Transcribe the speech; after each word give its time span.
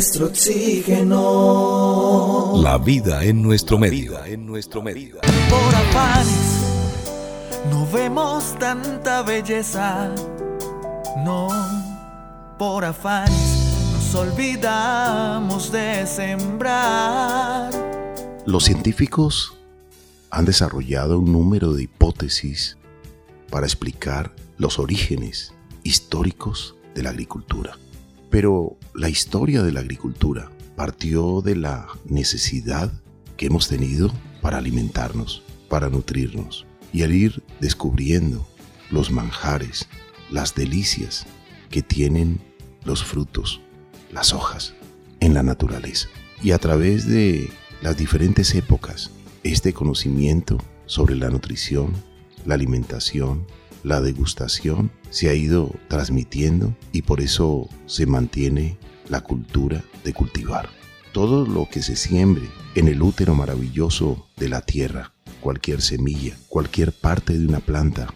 nuestro 0.00 0.28
oxígeno. 0.28 1.18
La 2.62 2.78
vida 2.78 3.22
en 3.22 3.42
nuestro 3.42 3.78
medio. 3.78 4.24
En 4.24 4.46
nuestro 4.46 4.80
medio. 4.80 5.16
Por 5.50 5.74
afanes 5.74 6.62
no 7.70 7.86
vemos 7.86 8.58
tanta 8.58 9.20
belleza. 9.20 10.10
No, 11.22 11.48
por 12.58 12.86
afanes 12.86 13.92
nos 13.92 14.14
olvidamos 14.14 15.70
de 15.70 16.06
sembrar. 16.06 17.70
Los 18.46 18.64
científicos 18.64 19.54
han 20.30 20.46
desarrollado 20.46 21.18
un 21.18 21.30
número 21.30 21.74
de 21.74 21.82
hipótesis 21.82 22.78
para 23.50 23.66
explicar 23.66 24.34
los 24.56 24.78
orígenes 24.78 25.52
históricos 25.82 26.74
de 26.94 27.02
la 27.02 27.10
agricultura. 27.10 27.76
Pero 28.30 28.78
la 28.94 29.08
historia 29.08 29.62
de 29.62 29.72
la 29.72 29.80
agricultura 29.80 30.50
partió 30.76 31.42
de 31.42 31.56
la 31.56 31.86
necesidad 32.06 32.92
que 33.36 33.46
hemos 33.46 33.68
tenido 33.68 34.12
para 34.40 34.58
alimentarnos, 34.58 35.42
para 35.68 35.90
nutrirnos, 35.90 36.66
y 36.92 37.02
al 37.02 37.12
ir 37.12 37.42
descubriendo 37.60 38.46
los 38.90 39.10
manjares, 39.10 39.88
las 40.30 40.54
delicias 40.54 41.26
que 41.70 41.82
tienen 41.82 42.40
los 42.84 43.04
frutos, 43.04 43.60
las 44.12 44.32
hojas, 44.32 44.74
en 45.20 45.34
la 45.34 45.42
naturaleza. 45.42 46.08
Y 46.42 46.52
a 46.52 46.58
través 46.58 47.06
de 47.06 47.50
las 47.82 47.96
diferentes 47.96 48.54
épocas, 48.54 49.10
este 49.42 49.72
conocimiento 49.72 50.58
sobre 50.86 51.14
la 51.14 51.30
nutrición, 51.30 51.92
la 52.46 52.54
alimentación, 52.54 53.46
la 53.82 54.00
degustación 54.00 54.90
se 55.10 55.28
ha 55.28 55.34
ido 55.34 55.74
transmitiendo 55.88 56.76
y 56.92 57.02
por 57.02 57.20
eso 57.20 57.68
se 57.86 58.06
mantiene 58.06 58.78
la 59.08 59.22
cultura 59.22 59.82
de 60.04 60.12
cultivar. 60.12 60.68
Todo 61.12 61.46
lo 61.46 61.68
que 61.68 61.82
se 61.82 61.96
siembre 61.96 62.48
en 62.74 62.88
el 62.88 63.02
útero 63.02 63.34
maravilloso 63.34 64.28
de 64.36 64.48
la 64.48 64.60
tierra, 64.60 65.12
cualquier 65.40 65.82
semilla, 65.82 66.36
cualquier 66.48 66.92
parte 66.92 67.36
de 67.36 67.46
una 67.46 67.60
planta 67.60 68.14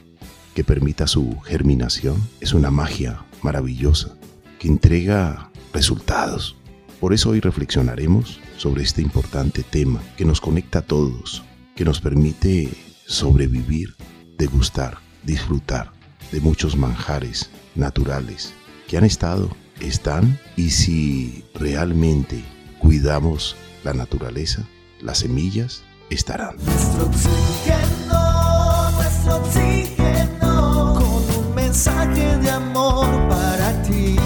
que 0.54 0.62
permita 0.62 1.06
su 1.06 1.40
germinación, 1.40 2.16
es 2.40 2.54
una 2.54 2.70
magia 2.70 3.24
maravillosa 3.42 4.16
que 4.60 4.68
entrega 4.68 5.50
resultados. 5.72 6.56
Por 7.00 7.12
eso 7.12 7.30
hoy 7.30 7.40
reflexionaremos 7.40 8.40
sobre 8.56 8.84
este 8.84 9.02
importante 9.02 9.64
tema 9.64 10.00
que 10.16 10.24
nos 10.24 10.40
conecta 10.40 10.78
a 10.78 10.82
todos, 10.82 11.42
que 11.74 11.84
nos 11.84 12.00
permite 12.00 12.70
sobrevivir, 13.06 13.96
degustar 14.38 15.03
disfrutar 15.24 15.92
de 16.32 16.40
muchos 16.40 16.76
manjares 16.76 17.50
naturales 17.74 18.52
que 18.88 18.96
han 18.96 19.04
estado, 19.04 19.50
están 19.80 20.38
y 20.56 20.70
si 20.70 21.44
realmente 21.54 22.44
cuidamos 22.78 23.56
la 23.82 23.94
naturaleza, 23.94 24.62
las 25.00 25.18
semillas 25.18 25.82
estarán. 26.10 26.56
Nuestro 26.64 27.06
oxígeno, 27.06 28.90
nuestro 28.92 29.36
oxígeno, 29.36 30.94
con 30.94 31.46
un 31.46 31.54
mensaje 31.54 32.38
de 32.38 32.50
amor 32.50 33.06
para 33.28 33.82
ti. 33.82 34.16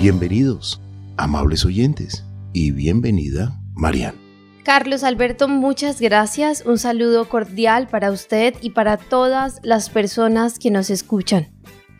Bienvenidos, 0.00 0.80
amables 1.16 1.64
oyentes, 1.64 2.24
y 2.52 2.70
bienvenida, 2.70 3.60
Marian. 3.74 4.25
Carlos 4.66 5.04
Alberto, 5.04 5.46
muchas 5.46 6.00
gracias. 6.00 6.64
Un 6.66 6.76
saludo 6.76 7.28
cordial 7.28 7.86
para 7.86 8.10
usted 8.10 8.52
y 8.60 8.70
para 8.70 8.96
todas 8.96 9.60
las 9.62 9.90
personas 9.90 10.58
que 10.58 10.72
nos 10.72 10.90
escuchan. 10.90 11.46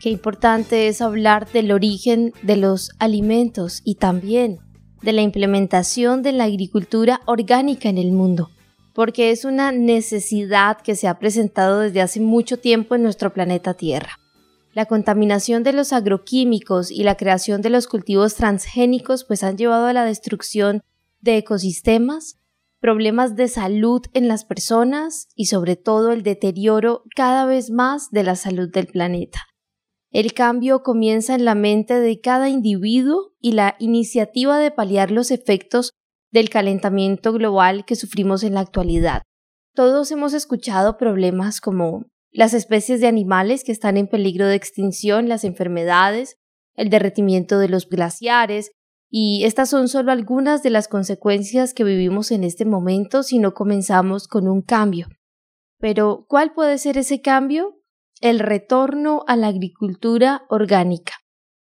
Qué 0.01 0.09
importante 0.09 0.89
es 0.89 0.99
hablar 0.99 1.49
del 1.49 1.71
origen 1.71 2.33
de 2.43 2.57
los 2.57 2.91
alimentos 2.99 3.81
y 3.85 3.95
también 3.95 4.59
de 5.01 5.13
la 5.13 5.21
implementación 5.21 6.23
de 6.23 6.33
la 6.33 6.43
agricultura 6.43 7.21
orgánica 7.25 7.87
en 7.87 7.97
el 7.97 8.11
mundo, 8.11 8.51
porque 8.93 9.31
es 9.31 9.45
una 9.45 9.71
necesidad 9.71 10.81
que 10.81 10.97
se 10.97 11.07
ha 11.07 11.19
presentado 11.19 11.79
desde 11.79 12.01
hace 12.01 12.19
mucho 12.19 12.59
tiempo 12.59 12.95
en 12.95 13.03
nuestro 13.03 13.31
planeta 13.31 13.75
Tierra. 13.75 14.19
La 14.73 14.87
contaminación 14.87 15.63
de 15.63 15.71
los 15.71 15.93
agroquímicos 15.93 16.91
y 16.91 17.03
la 17.03 17.15
creación 17.15 17.61
de 17.61 17.69
los 17.69 17.87
cultivos 17.87 18.35
transgénicos 18.35 19.23
pues 19.23 19.41
han 19.43 19.55
llevado 19.55 19.85
a 19.85 19.93
la 19.93 20.03
destrucción 20.03 20.83
de 21.21 21.37
ecosistemas, 21.37 22.37
problemas 22.87 23.35
de 23.35 23.49
salud 23.49 24.01
en 24.13 24.29
las 24.29 24.45
personas 24.45 25.27
y 25.35 25.47
sobre 25.47 25.75
todo 25.75 26.13
el 26.13 26.23
deterioro 26.23 27.03
cada 27.17 27.45
vez 27.45 27.69
más 27.69 28.11
de 28.11 28.23
la 28.23 28.37
salud 28.37 28.69
del 28.71 28.87
planeta. 28.87 29.41
El 30.09 30.31
cambio 30.31 30.83
comienza 30.83 31.35
en 31.35 31.43
la 31.43 31.53
mente 31.53 31.99
de 31.99 32.21
cada 32.21 32.47
individuo 32.47 33.33
y 33.41 33.51
la 33.51 33.75
iniciativa 33.79 34.57
de 34.57 34.71
paliar 34.71 35.11
los 35.11 35.31
efectos 35.31 35.91
del 36.31 36.49
calentamiento 36.49 37.33
global 37.33 37.83
que 37.83 37.97
sufrimos 37.97 38.43
en 38.43 38.53
la 38.53 38.61
actualidad. 38.61 39.21
Todos 39.75 40.09
hemos 40.11 40.33
escuchado 40.33 40.95
problemas 40.95 41.59
como 41.59 42.05
las 42.31 42.53
especies 42.53 43.01
de 43.01 43.07
animales 43.07 43.65
que 43.65 43.73
están 43.73 43.97
en 43.97 44.07
peligro 44.07 44.47
de 44.47 44.55
extinción, 44.55 45.27
las 45.27 45.43
enfermedades, 45.43 46.37
el 46.75 46.89
derretimiento 46.89 47.59
de 47.59 47.67
los 47.67 47.89
glaciares, 47.89 48.71
y 49.09 49.45
estas 49.45 49.69
son 49.69 49.87
solo 49.87 50.11
algunas 50.11 50.63
de 50.63 50.69
las 50.69 50.87
consecuencias 50.87 51.73
que 51.73 51.83
vivimos 51.83 52.31
en 52.31 52.43
este 52.43 52.65
momento 52.65 53.23
si 53.23 53.39
no 53.39 53.53
comenzamos 53.53 54.27
con 54.27 54.47
un 54.47 54.61
cambio. 54.61 55.07
Pero, 55.79 56.25
¿cuál 56.27 56.53
puede 56.53 56.77
ser 56.77 56.97
ese 56.97 57.21
cambio? 57.21 57.79
El 58.19 58.39
retorno 58.39 59.23
a 59.27 59.35
la 59.35 59.47
agricultura 59.47 60.43
orgánica, 60.49 61.13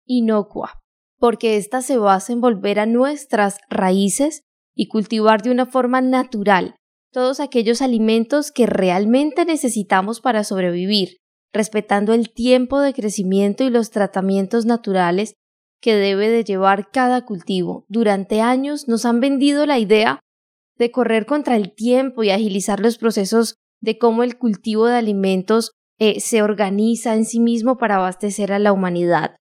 inocua, 0.04 0.80
porque 1.18 1.56
ésta 1.56 1.80
se 1.80 1.96
basa 1.96 2.32
en 2.32 2.40
volver 2.40 2.80
a 2.80 2.86
nuestras 2.86 3.58
raíces 3.70 4.42
y 4.74 4.88
cultivar 4.88 5.42
de 5.42 5.50
una 5.50 5.66
forma 5.66 6.00
natural 6.00 6.74
todos 7.12 7.40
aquellos 7.40 7.82
alimentos 7.82 8.52
que 8.52 8.66
realmente 8.66 9.44
necesitamos 9.44 10.20
para 10.20 10.44
sobrevivir, 10.44 11.16
respetando 11.52 12.14
el 12.14 12.32
tiempo 12.32 12.80
de 12.80 12.94
crecimiento 12.94 13.64
y 13.64 13.70
los 13.70 13.90
tratamientos 13.90 14.66
naturales 14.66 15.34
que 15.80 15.94
debe 15.94 16.28
de 16.28 16.44
llevar 16.44 16.90
cada 16.90 17.24
cultivo. 17.24 17.84
Durante 17.88 18.40
años 18.40 18.88
nos 18.88 19.04
han 19.04 19.20
vendido 19.20 19.66
la 19.66 19.78
idea 19.78 20.20
de 20.76 20.90
correr 20.90 21.26
contra 21.26 21.56
el 21.56 21.74
tiempo 21.74 22.22
y 22.22 22.30
agilizar 22.30 22.80
los 22.80 22.98
procesos 22.98 23.56
de 23.80 23.98
cómo 23.98 24.22
el 24.22 24.38
cultivo 24.38 24.86
de 24.86 24.96
alimentos 24.96 25.72
eh, 25.98 26.20
se 26.20 26.42
organiza 26.42 27.14
en 27.14 27.24
sí 27.24 27.40
mismo 27.40 27.76
para 27.76 27.96
abastecer 27.96 28.52
a 28.52 28.58
la 28.58 28.72
humanidad. 28.72 29.36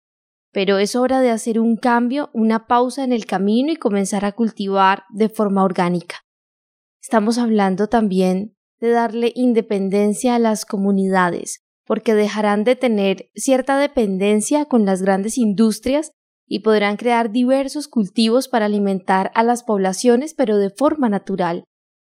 Pero 0.51 0.77
es 0.77 0.95
hora 0.95 1.21
de 1.21 1.29
hacer 1.29 1.59
un 1.59 1.77
cambio, 1.77 2.29
una 2.33 2.67
pausa 2.67 3.03
en 3.03 3.13
el 3.13 3.25
camino 3.25 3.71
y 3.71 3.75
comenzar 3.75 4.25
a 4.25 4.31
cultivar 4.31 5.03
de 5.09 5.29
forma 5.29 5.63
orgánica. 5.63 6.21
Estamos 7.01 7.37
hablando 7.37 7.87
también 7.87 8.55
de 8.79 8.89
darle 8.89 9.31
independencia 9.35 10.35
a 10.35 10.39
las 10.39 10.65
comunidades, 10.65 11.61
porque 11.85 12.13
dejarán 12.13 12.63
de 12.63 12.75
tener 12.75 13.29
cierta 13.35 13.77
dependencia 13.77 14.65
con 14.65 14.85
las 14.85 15.01
grandes 15.01 15.37
industrias 15.37 16.11
y 16.49 16.59
podrán 16.59 16.97
crear 16.97 17.31
diversos 17.31 17.87
cultivos 17.87 18.47
para 18.47 18.65
alimentar 18.65 19.31
a 19.35 19.43
las 19.43 19.63
poblaciones, 19.63 20.33
pero 20.33 20.57
de 20.57 20.71
forma 20.71 21.07
natural. 21.07 21.63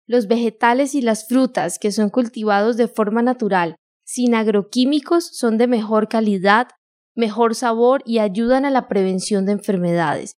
Los 0.07 0.27
vegetales 0.27 0.95
y 0.95 1.01
las 1.01 1.27
frutas 1.27 1.77
que 1.79 1.91
son 1.91 2.09
cultivados 2.09 2.75
de 2.75 2.87
forma 2.87 3.21
natural, 3.21 3.75
sin 4.03 4.33
agroquímicos, 4.33 5.29
son 5.37 5.59
de 5.59 5.67
mejor 5.67 6.09
calidad, 6.09 6.69
mejor 7.15 7.53
sabor 7.53 8.01
y 8.03 8.17
ayudan 8.17 8.65
a 8.65 8.71
la 8.71 8.87
prevención 8.87 9.45
de 9.45 9.53
enfermedades. 9.53 10.33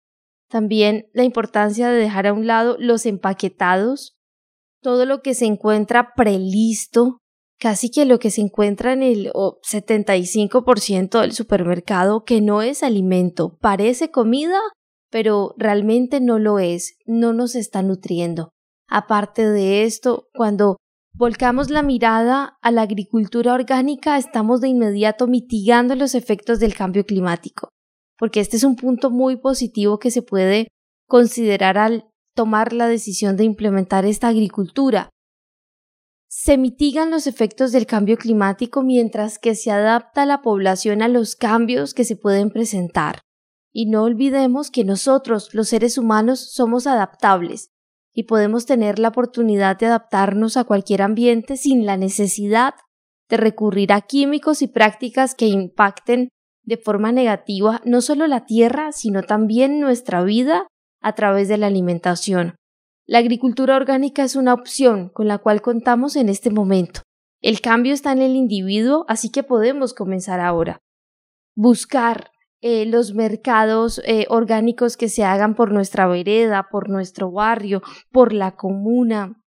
También 0.49 1.07
la 1.13 1.23
importancia 1.23 1.89
de 1.89 1.97
dejar 1.97 2.25
a 2.25 2.33
un 2.33 2.47
lado 2.47 2.77
los 2.79 3.05
empaquetados, 3.05 4.17
todo 4.81 5.05
lo 5.05 5.21
que 5.21 5.35
se 5.35 5.45
encuentra 5.45 6.15
prelisto, 6.15 7.20
casi 7.61 7.91
que 7.91 8.05
lo 8.05 8.17
que 8.17 8.31
se 8.31 8.41
encuentra 8.41 8.91
en 8.91 9.03
el 9.03 9.31
75% 9.31 11.21
del 11.21 11.31
supermercado 11.31 12.23
que 12.23 12.41
no 12.41 12.63
es 12.63 12.81
alimento, 12.81 13.59
parece 13.61 14.09
comida, 14.09 14.59
pero 15.11 15.53
realmente 15.57 16.19
no 16.21 16.39
lo 16.39 16.57
es, 16.57 16.97
no 17.05 17.33
nos 17.33 17.53
está 17.53 17.83
nutriendo. 17.83 18.49
Aparte 18.87 19.47
de 19.47 19.83
esto, 19.83 20.27
cuando 20.33 20.77
volcamos 21.13 21.69
la 21.69 21.83
mirada 21.83 22.57
a 22.63 22.71
la 22.71 22.81
agricultura 22.81 23.53
orgánica, 23.53 24.17
estamos 24.17 24.59
de 24.59 24.69
inmediato 24.69 25.27
mitigando 25.27 25.93
los 25.93 26.15
efectos 26.15 26.59
del 26.59 26.73
cambio 26.73 27.05
climático, 27.05 27.69
porque 28.17 28.39
este 28.39 28.57
es 28.57 28.63
un 28.63 28.75
punto 28.75 29.11
muy 29.11 29.37
positivo 29.37 29.99
que 29.99 30.09
se 30.09 30.23
puede 30.23 30.69
considerar 31.07 31.77
al 31.77 32.09
tomar 32.35 32.73
la 32.73 32.87
decisión 32.87 33.37
de 33.37 33.43
implementar 33.43 34.05
esta 34.05 34.29
agricultura 34.29 35.10
se 36.33 36.57
mitigan 36.57 37.11
los 37.11 37.27
efectos 37.27 37.73
del 37.73 37.85
cambio 37.85 38.15
climático 38.15 38.83
mientras 38.83 39.37
que 39.37 39.53
se 39.53 39.69
adapta 39.69 40.25
la 40.25 40.41
población 40.41 41.01
a 41.01 41.09
los 41.09 41.35
cambios 41.35 41.93
que 41.93 42.05
se 42.05 42.15
pueden 42.15 42.51
presentar. 42.51 43.19
Y 43.73 43.87
no 43.87 44.03
olvidemos 44.03 44.71
que 44.71 44.85
nosotros, 44.85 45.53
los 45.53 45.67
seres 45.67 45.97
humanos, 45.97 46.53
somos 46.53 46.87
adaptables 46.87 47.71
y 48.13 48.23
podemos 48.23 48.65
tener 48.65 48.97
la 48.97 49.09
oportunidad 49.09 49.77
de 49.77 49.87
adaptarnos 49.87 50.55
a 50.55 50.63
cualquier 50.63 51.01
ambiente 51.01 51.57
sin 51.57 51.85
la 51.85 51.97
necesidad 51.97 52.75
de 53.29 53.35
recurrir 53.35 53.91
a 53.91 53.99
químicos 53.99 54.61
y 54.61 54.67
prácticas 54.67 55.35
que 55.35 55.47
impacten 55.47 56.29
de 56.63 56.77
forma 56.77 57.11
negativa 57.11 57.81
no 57.83 57.99
solo 57.99 58.25
la 58.27 58.45
tierra, 58.45 58.93
sino 58.93 59.23
también 59.23 59.81
nuestra 59.81 60.23
vida 60.23 60.65
a 61.01 61.13
través 61.13 61.49
de 61.49 61.57
la 61.57 61.67
alimentación. 61.67 62.55
La 63.11 63.19
agricultura 63.19 63.75
orgánica 63.75 64.23
es 64.23 64.37
una 64.37 64.53
opción 64.53 65.09
con 65.09 65.27
la 65.27 65.37
cual 65.37 65.61
contamos 65.61 66.15
en 66.15 66.29
este 66.29 66.49
momento. 66.49 67.01
El 67.41 67.59
cambio 67.59 67.93
está 67.93 68.13
en 68.13 68.21
el 68.21 68.37
individuo, 68.37 69.03
así 69.09 69.29
que 69.29 69.43
podemos 69.43 69.93
comenzar 69.93 70.39
ahora. 70.39 70.79
Buscar 71.53 72.31
eh, 72.61 72.85
los 72.85 73.13
mercados 73.13 74.01
eh, 74.05 74.27
orgánicos 74.29 74.95
que 74.95 75.09
se 75.09 75.25
hagan 75.25 75.55
por 75.55 75.73
nuestra 75.73 76.07
vereda, 76.07 76.69
por 76.71 76.87
nuestro 76.87 77.29
barrio, 77.33 77.81
por 78.13 78.31
la 78.31 78.55
comuna. 78.55 79.43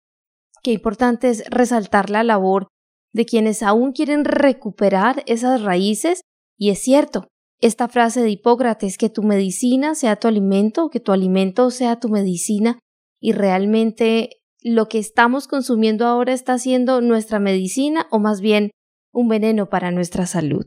Qué 0.65 0.73
importante 0.73 1.31
es 1.31 1.49
resaltar 1.49 2.11
la 2.11 2.25
labor 2.25 2.67
de 3.13 3.27
quienes 3.27 3.63
aún 3.63 3.93
quieren 3.93 4.25
recuperar 4.25 5.23
esas 5.27 5.63
raíces. 5.63 6.23
Y 6.59 6.71
es 6.71 6.81
cierto, 6.81 7.29
esta 7.61 7.87
frase 7.87 8.23
de 8.23 8.31
Hipócrates, 8.31 8.99
que 8.99 9.09
tu 9.09 9.23
medicina 9.23 9.95
sea 9.95 10.17
tu 10.17 10.27
alimento, 10.27 10.91
que 10.91 10.99
tu 10.99 11.13
alimento 11.13 11.71
sea 11.71 12.01
tu 12.01 12.09
medicina, 12.09 12.81
y 13.23 13.33
realmente 13.33 14.43
lo 14.61 14.89
que 14.89 14.99
estamos 14.99 15.47
consumiendo 15.47 16.07
ahora 16.07 16.35
está 16.35 16.59
siendo 16.59 17.01
nuestra 17.01 17.39
medicina 17.39 18.07
o 18.11 18.19
más 18.19 18.41
bien 18.41 18.73
un 19.13 19.29
veneno 19.29 19.71
para 19.71 19.93
nuestra 19.93 20.27
salud. 20.27 20.67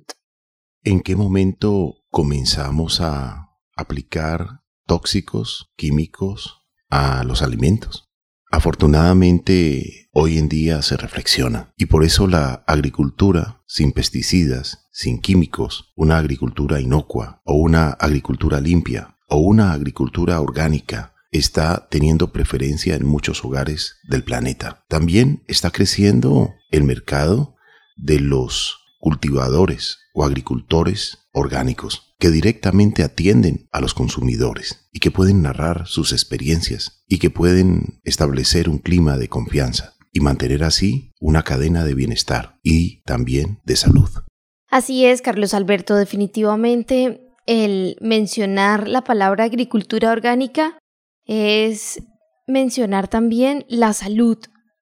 ¿En 0.82 1.02
qué 1.02 1.16
momento 1.16 1.98
comenzamos 2.10 3.02
a 3.02 3.50
aplicar 3.76 4.62
tóxicos, 4.88 5.72
químicos 5.76 6.62
a 6.90 7.24
los 7.26 7.42
alimentos? 7.42 8.06
Afortunadamente, 8.52 10.08
hoy 10.14 10.38
en 10.38 10.48
día 10.48 10.82
se 10.82 10.96
reflexiona 10.96 11.74
y 11.76 11.88
por 11.88 12.06
eso 12.06 12.26
la 12.26 12.64
agricultura 12.68 13.64
sin 13.68 13.92
pesticidas, 13.92 14.88
sin 14.94 15.20
químicos, 15.20 15.92
una 15.96 16.20
agricultura 16.20 16.80
inocua 16.80 17.42
o 17.44 17.56
una 17.56 17.90
agricultura 17.90 18.62
limpia 18.62 19.18
o 19.28 19.40
una 19.40 19.74
agricultura 19.74 20.40
orgánica 20.40 21.15
está 21.38 21.88
teniendo 21.90 22.32
preferencia 22.32 22.96
en 22.96 23.06
muchos 23.06 23.44
hogares 23.44 23.98
del 24.04 24.24
planeta. 24.24 24.84
También 24.88 25.44
está 25.48 25.72
creciendo 25.72 26.54
el 26.72 26.84
mercado 26.84 27.56
de 27.96 28.20
los 28.20 28.80
cultivadores 29.00 30.00
o 30.14 30.24
agricultores 30.24 31.20
orgánicos 31.32 32.16
que 32.18 32.32
directamente 32.32 33.04
atienden 33.04 33.68
a 33.72 33.82
los 33.82 33.94
consumidores 33.94 34.88
y 34.92 35.00
que 35.00 35.12
pueden 35.12 35.42
narrar 35.42 35.86
sus 35.88 36.14
experiencias 36.14 37.04
y 37.08 37.20
que 37.20 37.30
pueden 37.30 38.00
establecer 38.04 38.70
un 38.70 38.80
clima 38.80 39.18
de 39.18 39.28
confianza 39.28 39.94
y 40.12 40.22
mantener 40.22 40.64
así 40.64 41.12
una 41.20 41.44
cadena 41.44 41.84
de 41.84 41.94
bienestar 41.94 42.58
y 42.64 43.02
también 43.04 43.60
de 43.66 43.76
salud. 43.76 44.10
Así 44.70 45.06
es, 45.06 45.22
Carlos 45.22 45.54
Alberto, 45.54 45.96
definitivamente 45.96 47.22
el 47.46 47.98
mencionar 48.02 48.88
la 48.88 49.04
palabra 49.04 49.44
agricultura 49.44 50.12
orgánica 50.12 50.80
es 51.26 52.02
mencionar 52.48 53.08
también 53.08 53.66
la 53.68 53.94
salud, 53.94 54.38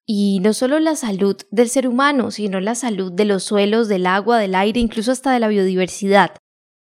y 0.06 0.40
no 0.42 0.54
solo 0.54 0.80
la 0.80 0.95
salud 0.95 1.38
del 1.51 1.69
ser 1.69 1.88
humano, 1.88 2.31
sino 2.31 2.60
la 2.60 2.75
salud 2.75 3.12
de 3.12 3.25
los 3.25 3.44
suelos, 3.44 3.88
del 3.88 4.06
agua, 4.06 4.38
del 4.38 4.56
aire, 4.56 4.80
incluso 4.80 5.12
hasta 5.12 5.31
de 5.31 5.40
la 5.40 5.48
biodiversidad. 5.48 6.36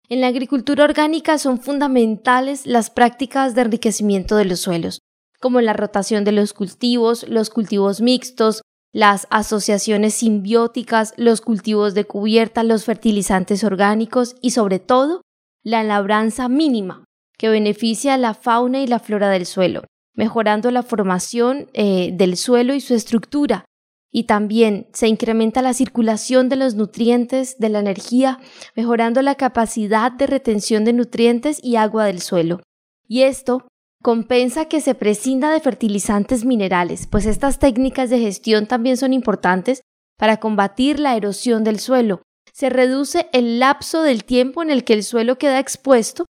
En 0.09 0.21
la 0.21 0.29
agricultura 0.29 0.85
orgánica 0.85 1.39
son 1.39 1.61
fundamentales 1.61 2.67
las 2.67 2.91
prácticas 2.91 3.55
de 3.55 3.63
enriquecimiento 3.63 4.37
de 4.37 4.47
los 4.47 4.61
suelos, 4.61 5.01
como 5.41 5.61
la 5.61 5.73
rotación 5.73 6.25
de 6.25 6.33
los 6.33 6.53
cultivos, 6.53 7.29
los 7.29 7.51
cultivos 7.51 8.01
mixtos, 8.01 8.63
las 8.93 9.27
asociaciones 9.31 10.15
simbióticas, 10.15 11.15
los 11.17 11.41
cultivos 11.41 11.95
de 11.95 12.05
cubierta, 12.05 12.63
los 12.63 12.85
fertilizantes 12.85 13.65
orgánicos 13.65 14.37
y 14.43 14.51
sobre 14.51 14.81
todo 14.81 15.23
la 15.63 15.83
labranza 15.83 16.49
mínima, 16.49 17.05
que 17.43 17.49
beneficia 17.49 18.15
a 18.15 18.19
la 18.19 18.35
fauna 18.35 18.83
y 18.83 18.87
la 18.87 19.01
flora 19.01 19.29
del 19.29 19.47
suelo, 19.47 19.83
mejorando 20.15 20.71
la 20.71 20.85
formación 20.85 21.69
eh, 21.73 22.11
del 22.13 22.37
suelo 22.37 22.73
y 22.73 22.81
su 22.81 22.95
estructura. 22.95 23.65
Y 24.13 24.25
también 24.29 24.87
se 24.93 25.09
incrementa 25.09 25.61
la 25.61 25.75
circulación 25.75 26.49
de 26.49 26.55
los 26.55 26.77
nutrientes, 26.77 27.59
de 27.59 27.69
la 27.69 27.81
energía, 27.81 28.39
mejorando 28.77 29.23
la 29.23 29.35
capacidad 29.35 30.13
de 30.13 30.29
retención 30.29 30.85
de 30.85 30.93
nutrientes 30.93 31.59
y 31.61 31.75
agua 31.75 32.05
del 32.05 32.21
suelo. 32.21 32.61
Y 33.09 33.23
esto 33.23 33.67
compensa 34.05 34.67
que 34.67 34.81
se 34.81 34.95
prescinda 34.95 35.51
de 35.51 35.59
fertilizantes 35.59 36.45
minerales, 36.45 37.09
pues 37.09 37.27
estas 37.27 37.59
técnicas 37.59 38.09
de 38.09 38.21
gestión 38.21 38.69
también 38.69 38.97
son 38.97 39.13
importantes 39.13 39.81
para 40.17 40.37
combatir 40.37 41.01
la 41.01 41.17
erosión 41.17 41.65
del 41.65 41.81
suelo. 41.81 42.23
Se 42.53 42.71
reduce 42.71 43.29
el 43.33 43.59
lapso 43.59 44.03
del 44.03 44.23
tiempo 44.23 44.63
en 44.63 44.71
el 44.71 44.85
que 44.85 44.95
el 44.95 45.03
suelo 45.03 45.39
queda 45.39 45.59
expuesto 45.59 46.27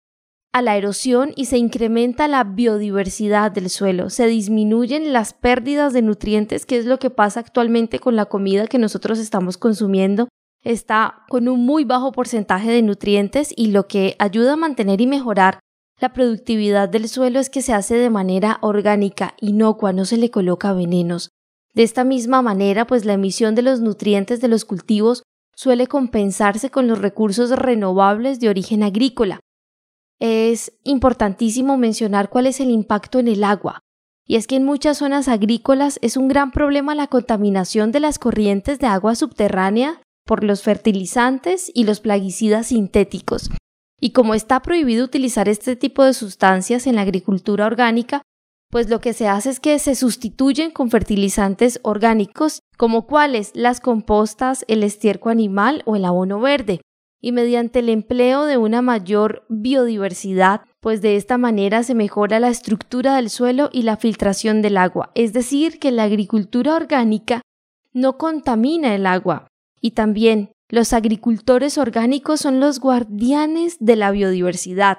a 0.52 0.60
la 0.60 0.76
erosión 0.76 1.32
y 1.34 1.46
se 1.46 1.56
incrementa 1.56 2.28
la 2.28 2.44
biodiversidad 2.44 3.52
del 3.52 3.70
suelo, 3.70 4.10
se 4.10 4.26
disminuyen 4.26 5.12
las 5.12 5.32
pérdidas 5.32 5.92
de 5.92 6.02
nutrientes, 6.02 6.66
que 6.66 6.76
es 6.76 6.84
lo 6.84 6.98
que 6.98 7.10
pasa 7.10 7.40
actualmente 7.40 7.98
con 7.98 8.16
la 8.16 8.26
comida 8.26 8.66
que 8.66 8.78
nosotros 8.78 9.18
estamos 9.18 9.56
consumiendo. 9.56 10.28
Está 10.62 11.24
con 11.28 11.48
un 11.48 11.64
muy 11.64 11.84
bajo 11.84 12.12
porcentaje 12.12 12.70
de 12.70 12.82
nutrientes 12.82 13.52
y 13.56 13.68
lo 13.68 13.88
que 13.88 14.14
ayuda 14.18 14.52
a 14.52 14.56
mantener 14.56 15.00
y 15.00 15.06
mejorar 15.06 15.58
la 16.02 16.12
productividad 16.12 16.88
del 16.88 17.08
suelo 17.08 17.38
es 17.38 17.48
que 17.48 17.62
se 17.62 17.72
hace 17.72 17.94
de 17.94 18.10
manera 18.10 18.58
orgánica, 18.60 19.34
inocua, 19.40 19.92
no 19.92 20.04
se 20.04 20.16
le 20.16 20.30
coloca 20.30 20.72
venenos. 20.72 21.30
De 21.74 21.84
esta 21.84 22.04
misma 22.04 22.42
manera, 22.42 22.86
pues 22.86 23.04
la 23.04 23.14
emisión 23.14 23.54
de 23.54 23.62
los 23.62 23.80
nutrientes 23.80 24.40
de 24.40 24.48
los 24.48 24.64
cultivos 24.64 25.22
suele 25.54 25.86
compensarse 25.86 26.70
con 26.70 26.86
los 26.86 26.98
recursos 26.98 27.50
renovables 27.50 28.40
de 28.40 28.48
origen 28.48 28.82
agrícola, 28.82 29.40
es 30.22 30.72
importantísimo 30.84 31.76
mencionar 31.76 32.30
cuál 32.30 32.46
es 32.46 32.60
el 32.60 32.70
impacto 32.70 33.18
en 33.18 33.26
el 33.26 33.42
agua. 33.42 33.80
Y 34.24 34.36
es 34.36 34.46
que 34.46 34.54
en 34.54 34.64
muchas 34.64 34.98
zonas 34.98 35.26
agrícolas 35.26 35.98
es 36.00 36.16
un 36.16 36.28
gran 36.28 36.52
problema 36.52 36.94
la 36.94 37.08
contaminación 37.08 37.90
de 37.90 37.98
las 37.98 38.20
corrientes 38.20 38.78
de 38.78 38.86
agua 38.86 39.16
subterránea 39.16 40.00
por 40.24 40.44
los 40.44 40.62
fertilizantes 40.62 41.72
y 41.74 41.82
los 41.82 41.98
plaguicidas 41.98 42.68
sintéticos. 42.68 43.50
Y 44.00 44.10
como 44.10 44.34
está 44.34 44.62
prohibido 44.62 45.04
utilizar 45.04 45.48
este 45.48 45.74
tipo 45.74 46.04
de 46.04 46.14
sustancias 46.14 46.86
en 46.86 46.94
la 46.94 47.02
agricultura 47.02 47.66
orgánica, 47.66 48.22
pues 48.70 48.88
lo 48.88 49.00
que 49.00 49.14
se 49.14 49.26
hace 49.26 49.50
es 49.50 49.58
que 49.58 49.76
se 49.80 49.96
sustituyen 49.96 50.70
con 50.70 50.88
fertilizantes 50.88 51.80
orgánicos, 51.82 52.60
como 52.76 53.08
cuáles 53.08 53.50
las 53.54 53.80
compostas, 53.80 54.64
el 54.68 54.84
estiércol 54.84 55.32
animal 55.32 55.82
o 55.84 55.96
el 55.96 56.04
abono 56.04 56.38
verde 56.38 56.80
y 57.22 57.30
mediante 57.30 57.78
el 57.78 57.88
empleo 57.88 58.44
de 58.44 58.58
una 58.58 58.82
mayor 58.82 59.46
biodiversidad, 59.48 60.62
pues 60.80 61.00
de 61.00 61.16
esta 61.16 61.38
manera 61.38 61.84
se 61.84 61.94
mejora 61.94 62.40
la 62.40 62.48
estructura 62.48 63.14
del 63.14 63.30
suelo 63.30 63.70
y 63.72 63.82
la 63.82 63.96
filtración 63.96 64.60
del 64.60 64.76
agua, 64.76 65.12
es 65.14 65.32
decir, 65.32 65.78
que 65.78 65.92
la 65.92 66.02
agricultura 66.02 66.74
orgánica 66.74 67.40
no 67.92 68.18
contamina 68.18 68.94
el 68.94 69.06
agua. 69.06 69.46
Y 69.80 69.92
también 69.92 70.50
los 70.68 70.92
agricultores 70.92 71.78
orgánicos 71.78 72.40
son 72.40 72.58
los 72.58 72.80
guardianes 72.80 73.76
de 73.78 73.94
la 73.94 74.10
biodiversidad, 74.10 74.98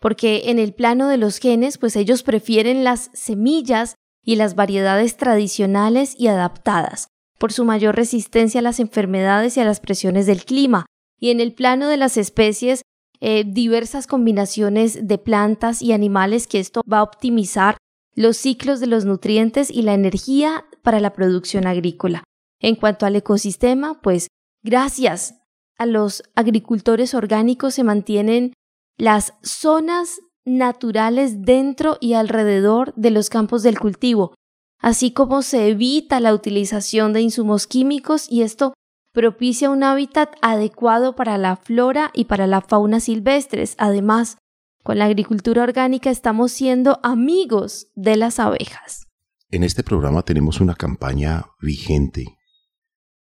porque 0.00 0.50
en 0.50 0.58
el 0.58 0.74
plano 0.74 1.06
de 1.06 1.16
los 1.16 1.38
genes, 1.38 1.78
pues 1.78 1.94
ellos 1.94 2.24
prefieren 2.24 2.82
las 2.82 3.10
semillas 3.14 3.94
y 4.24 4.34
las 4.34 4.56
variedades 4.56 5.16
tradicionales 5.16 6.16
y 6.18 6.26
adaptadas, 6.26 7.06
por 7.38 7.52
su 7.52 7.64
mayor 7.64 7.94
resistencia 7.94 8.58
a 8.60 8.62
las 8.62 8.80
enfermedades 8.80 9.56
y 9.56 9.60
a 9.60 9.64
las 9.64 9.80
presiones 9.80 10.26
del 10.26 10.44
clima, 10.44 10.86
y 11.22 11.30
en 11.30 11.38
el 11.38 11.54
plano 11.54 11.86
de 11.86 11.96
las 11.96 12.16
especies, 12.16 12.82
eh, 13.20 13.44
diversas 13.46 14.08
combinaciones 14.08 15.06
de 15.06 15.18
plantas 15.18 15.80
y 15.80 15.92
animales 15.92 16.48
que 16.48 16.58
esto 16.58 16.82
va 16.92 16.98
a 16.98 17.02
optimizar 17.04 17.76
los 18.16 18.36
ciclos 18.36 18.80
de 18.80 18.88
los 18.88 19.04
nutrientes 19.04 19.70
y 19.70 19.82
la 19.82 19.94
energía 19.94 20.64
para 20.82 20.98
la 20.98 21.12
producción 21.12 21.68
agrícola. 21.68 22.24
En 22.60 22.74
cuanto 22.74 23.06
al 23.06 23.14
ecosistema, 23.14 24.00
pues 24.02 24.26
gracias 24.64 25.36
a 25.78 25.86
los 25.86 26.24
agricultores 26.34 27.14
orgánicos 27.14 27.74
se 27.74 27.84
mantienen 27.84 28.52
las 28.98 29.34
zonas 29.44 30.22
naturales 30.44 31.42
dentro 31.42 31.98
y 32.00 32.14
alrededor 32.14 32.92
de 32.96 33.12
los 33.12 33.30
campos 33.30 33.62
del 33.62 33.78
cultivo, 33.78 34.34
así 34.80 35.12
como 35.12 35.42
se 35.42 35.68
evita 35.68 36.18
la 36.18 36.34
utilización 36.34 37.12
de 37.12 37.20
insumos 37.20 37.68
químicos 37.68 38.26
y 38.28 38.42
esto 38.42 38.74
propicia 39.12 39.70
un 39.70 39.82
hábitat 39.82 40.34
adecuado 40.40 41.14
para 41.14 41.38
la 41.38 41.56
flora 41.56 42.10
y 42.14 42.24
para 42.24 42.46
la 42.46 42.62
fauna 42.62 42.98
silvestres. 42.98 43.74
Además, 43.78 44.38
con 44.82 44.98
la 44.98 45.04
agricultura 45.04 45.62
orgánica 45.62 46.10
estamos 46.10 46.50
siendo 46.52 46.98
amigos 47.02 47.88
de 47.94 48.16
las 48.16 48.38
abejas. 48.38 49.06
En 49.50 49.64
este 49.64 49.84
programa 49.84 50.22
tenemos 50.22 50.60
una 50.60 50.74
campaña 50.74 51.44
vigente 51.60 52.38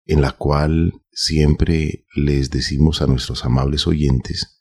en 0.06 0.22
la 0.22 0.32
cual 0.32 0.94
siempre 1.12 2.06
les 2.16 2.50
decimos 2.50 3.02
a 3.02 3.08
nuestros 3.08 3.46
amables 3.46 3.88
oyentes 3.88 4.60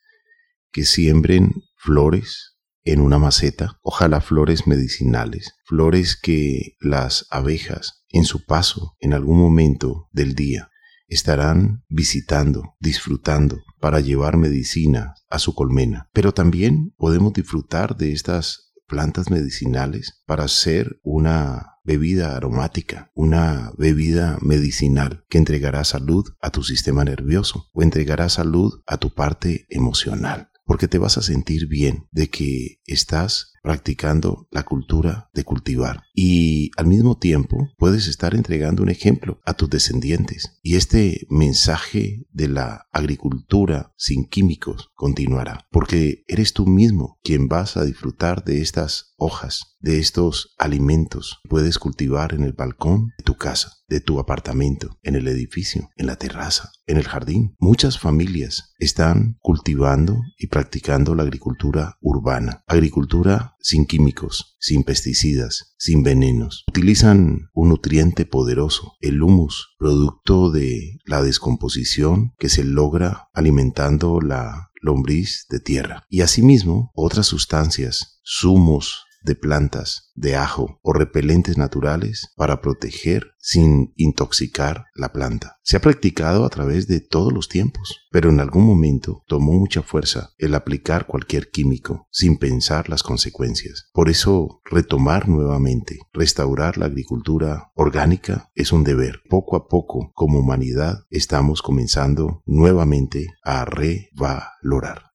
que 0.73 0.85
siembren 0.85 1.63
flores 1.77 2.59
en 2.85 3.01
una 3.01 3.19
maceta, 3.19 3.79
ojalá 3.83 4.21
flores 4.21 4.67
medicinales, 4.67 5.55
flores 5.65 6.17
que 6.17 6.77
las 6.81 7.27
abejas 7.31 8.05
en 8.09 8.25
su 8.25 8.45
paso 8.45 8.97
en 9.01 9.13
algún 9.13 9.39
momento 9.39 10.09
del 10.13 10.35
día 10.35 10.71
estarán 11.09 11.85
visitando, 11.89 12.77
disfrutando 12.81 13.63
para 13.81 14.01
llevar 14.01 14.37
medicina 14.37 15.15
a 15.31 15.39
su 15.39 15.55
colmena. 15.55 16.09
Pero 16.13 16.33
también 16.33 16.95
podemos 16.97 17.33
disfrutar 17.33 17.97
de 17.97 18.13
estas 18.13 18.73
plantas 18.87 19.31
medicinales 19.31 20.23
para 20.27 20.45
hacer 20.45 20.99
una 21.03 21.75
bebida 21.85 22.37
aromática, 22.37 23.11
una 23.15 23.73
bebida 23.77 24.39
medicinal 24.41 25.25
que 25.29 25.39
entregará 25.39 25.85
salud 25.85 26.25
a 26.41 26.51
tu 26.51 26.63
sistema 26.63 27.05
nervioso 27.05 27.69
o 27.73 27.83
entregará 27.83 28.29
salud 28.29 28.83
a 28.87 28.99
tu 28.99 29.13
parte 29.15 29.67
emocional 29.71 30.51
porque 30.69 30.87
te 30.87 30.99
vas 30.99 31.17
a 31.17 31.23
sentir 31.23 31.67
bien 31.67 32.07
de 32.13 32.29
que 32.29 32.83
estás 32.85 33.55
practicando 33.63 34.49
la 34.51 34.65
cultura 34.65 35.31
de 35.35 35.45
cultivar. 35.45 36.03
Y 36.15 36.71
al 36.77 36.87
mismo 36.87 37.17
tiempo 37.19 37.69
puedes 37.79 38.09
estar 38.09 38.35
entregando 38.35 38.83
un 38.83 38.89
ejemplo 38.89 39.41
a 39.45 39.55
tus 39.55 39.71
descendientes. 39.71 40.59
Y 40.63 40.77
este 40.77 41.27
mensaje 41.31 42.27
de 42.31 42.49
la 42.49 42.87
agricultura 42.93 43.93
sin 43.97 44.25
químicos 44.27 44.91
continuará 44.95 45.67
porque 45.71 46.25
eres 46.27 46.53
tú 46.53 46.67
mismo 46.67 47.19
quien 47.23 47.49
vas 47.49 47.77
a 47.77 47.85
disfrutar 47.85 48.45
de 48.45 48.61
estas 48.61 49.15
hojas, 49.17 49.77
de 49.81 49.99
estos 49.99 50.55
alimentos. 50.59 51.39
Puedes 51.49 51.79
cultivar 51.79 52.35
en 52.35 52.43
el 52.43 52.53
balcón 52.53 53.13
de 53.19 53.25
tu 53.25 53.37
casa, 53.37 53.73
de 53.89 54.01
tu 54.01 54.19
apartamento, 54.19 54.99
en 55.03 55.17
el 55.17 55.29
edificio, 55.29 55.91
en 55.97 56.07
la 56.07 56.17
terraza, 56.17 56.71
en 56.87 56.97
el 56.97 57.05
jardín. 57.05 57.55
Muchas 57.59 57.99
familias 57.99 58.73
están 58.79 59.37
cultivando 59.41 60.21
y 60.39 60.47
practicando 60.47 61.15
la 61.15 61.25
agricultura 61.25 61.97
urbana, 62.01 62.65
agricultura 62.67 63.57
sin 63.61 63.87
químicos, 63.87 64.57
sin 64.59 64.85
pesticidas, 64.85 65.75
sin 65.79 66.03
venenos. 66.03 66.65
Utilizan 66.69 67.51
un 67.53 67.69
nutriente 67.71 68.25
poderoso, 68.25 68.95
el 69.01 69.23
humus, 69.23 69.75
producto 69.79 70.51
de 70.51 70.99
la 71.05 71.23
descomposición 71.23 72.35
que 72.39 72.49
se 72.49 72.65
logra 72.65 73.29
alimentando 73.33 74.21
la 74.21 74.71
lombriz 74.81 75.47
de 75.51 75.61
tierra. 75.61 76.05
Y 76.09 76.21
asimismo, 76.21 76.93
otras 76.95 77.27
sustancias, 77.27 78.21
zumos, 78.25 79.05
de 79.23 79.35
plantas, 79.35 80.13
de 80.15 80.37
ajo 80.37 80.79
o 80.83 80.93
repelentes 80.93 81.59
naturales 81.59 82.33
para 82.37 82.61
proteger 82.61 83.33
sin 83.39 83.93
intoxicar 83.97 84.87
la 84.95 85.13
planta. 85.13 85.57
Se 85.63 85.77
ha 85.77 85.81
practicado 85.81 86.45
a 86.45 86.49
través 86.49 86.87
de 86.87 87.01
todos 87.01 87.33
los 87.33 87.49
tiempos, 87.49 88.07
pero 88.11 88.31
en 88.31 88.41
algún 88.41 88.65
momento 88.67 89.23
tomó 89.27 89.53
mucha 89.53 89.83
fuerza 89.83 90.31
el 90.39 90.55
aplicar 90.55 91.07
cualquier 91.07 91.51
químico 91.51 92.09
sin 92.11 92.39
pensar 92.39 92.89
las 92.89 93.03
consecuencias. 93.03 93.89
Por 93.93 94.09
eso, 94.09 94.61
retomar 94.65 95.29
nuevamente, 95.29 95.99
restaurar 96.13 96.79
la 96.79 96.87
agricultura 96.87 97.71
orgánica 97.75 98.51
es 98.55 98.73
un 98.73 98.85
deber. 98.85 99.23
Poco 99.29 99.57
a 99.57 99.69
poco, 99.69 100.11
como 100.15 100.41
humanidad, 100.41 101.05
estamos 101.11 101.63
comenzando 101.63 102.43
nuevamente 102.45 103.29
a 103.43 103.65
revalorar. 103.65 105.08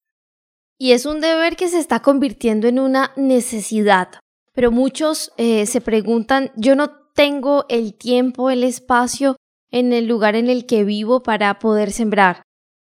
Y 0.84 0.92
es 0.92 1.06
un 1.06 1.22
deber 1.22 1.56
que 1.56 1.70
se 1.70 1.80
está 1.80 2.02
convirtiendo 2.02 2.68
en 2.68 2.78
una 2.78 3.14
necesidad. 3.16 4.10
Pero 4.52 4.70
muchos 4.70 5.32
eh, 5.38 5.66
se 5.66 5.80
preguntan, 5.80 6.52
yo 6.58 6.76
no 6.76 6.90
tengo 7.16 7.64
el 7.70 7.94
tiempo, 7.94 8.50
el 8.50 8.66
espacio 8.66 9.38
en 9.72 9.94
el 9.94 10.08
lugar 10.08 10.36
en 10.36 10.50
el 10.50 10.66
que 10.66 10.84
vivo 10.84 11.24
para 11.24 11.58
poder 11.58 11.94
sembrar. 11.94 12.42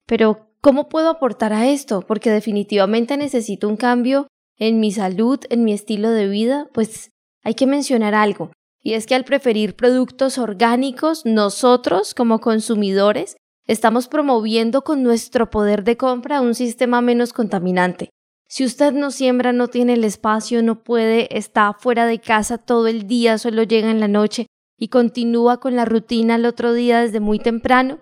Pero, 0.08 0.54
¿cómo 0.62 0.88
puedo 0.88 1.10
aportar 1.10 1.52
a 1.52 1.68
esto? 1.68 2.00
Porque 2.00 2.32
definitivamente 2.32 3.18
necesito 3.18 3.68
un 3.68 3.76
cambio 3.76 4.28
en 4.56 4.80
mi 4.80 4.94
salud, 4.94 5.42
en 5.50 5.66
mi 5.66 5.74
estilo 5.74 6.12
de 6.12 6.30
vida. 6.30 6.70
Pues 6.74 7.10
hay 7.44 7.56
que 7.56 7.68
mencionar 7.68 8.16
algo. 8.16 8.54
Y 8.82 8.94
es 8.94 9.08
que 9.08 9.16
al 9.16 9.26
preferir 9.26 9.76
productos 9.76 10.38
orgánicos, 10.38 11.26
nosotros 11.26 12.14
como 12.14 12.40
consumidores 12.40 13.36
Estamos 13.70 14.08
promoviendo 14.08 14.82
con 14.82 15.04
nuestro 15.04 15.52
poder 15.52 15.84
de 15.84 15.96
compra 15.96 16.42
un 16.42 16.56
sistema 16.56 17.02
menos 17.02 17.34
contaminante. 17.34 18.10
Si 18.48 18.66
usted 18.66 18.94
no 18.94 19.12
siembra, 19.12 19.54
no 19.54 19.68
tiene 19.68 19.94
el 19.94 20.04
espacio, 20.06 20.64
no 20.64 20.84
puede, 20.84 21.38
está 21.38 21.74
fuera 21.74 22.08
de 22.08 22.18
casa 22.18 22.58
todo 22.58 22.88
el 22.88 23.06
día, 23.06 23.38
solo 23.38 23.62
llega 23.62 23.92
en 23.92 24.00
la 24.00 24.08
noche 24.08 24.48
y 24.76 24.88
continúa 24.88 25.60
con 25.60 25.76
la 25.76 25.86
rutina 25.86 26.34
el 26.34 26.48
otro 26.48 26.74
día 26.74 27.02
desde 27.02 27.20
muy 27.20 27.38
temprano, 27.38 28.00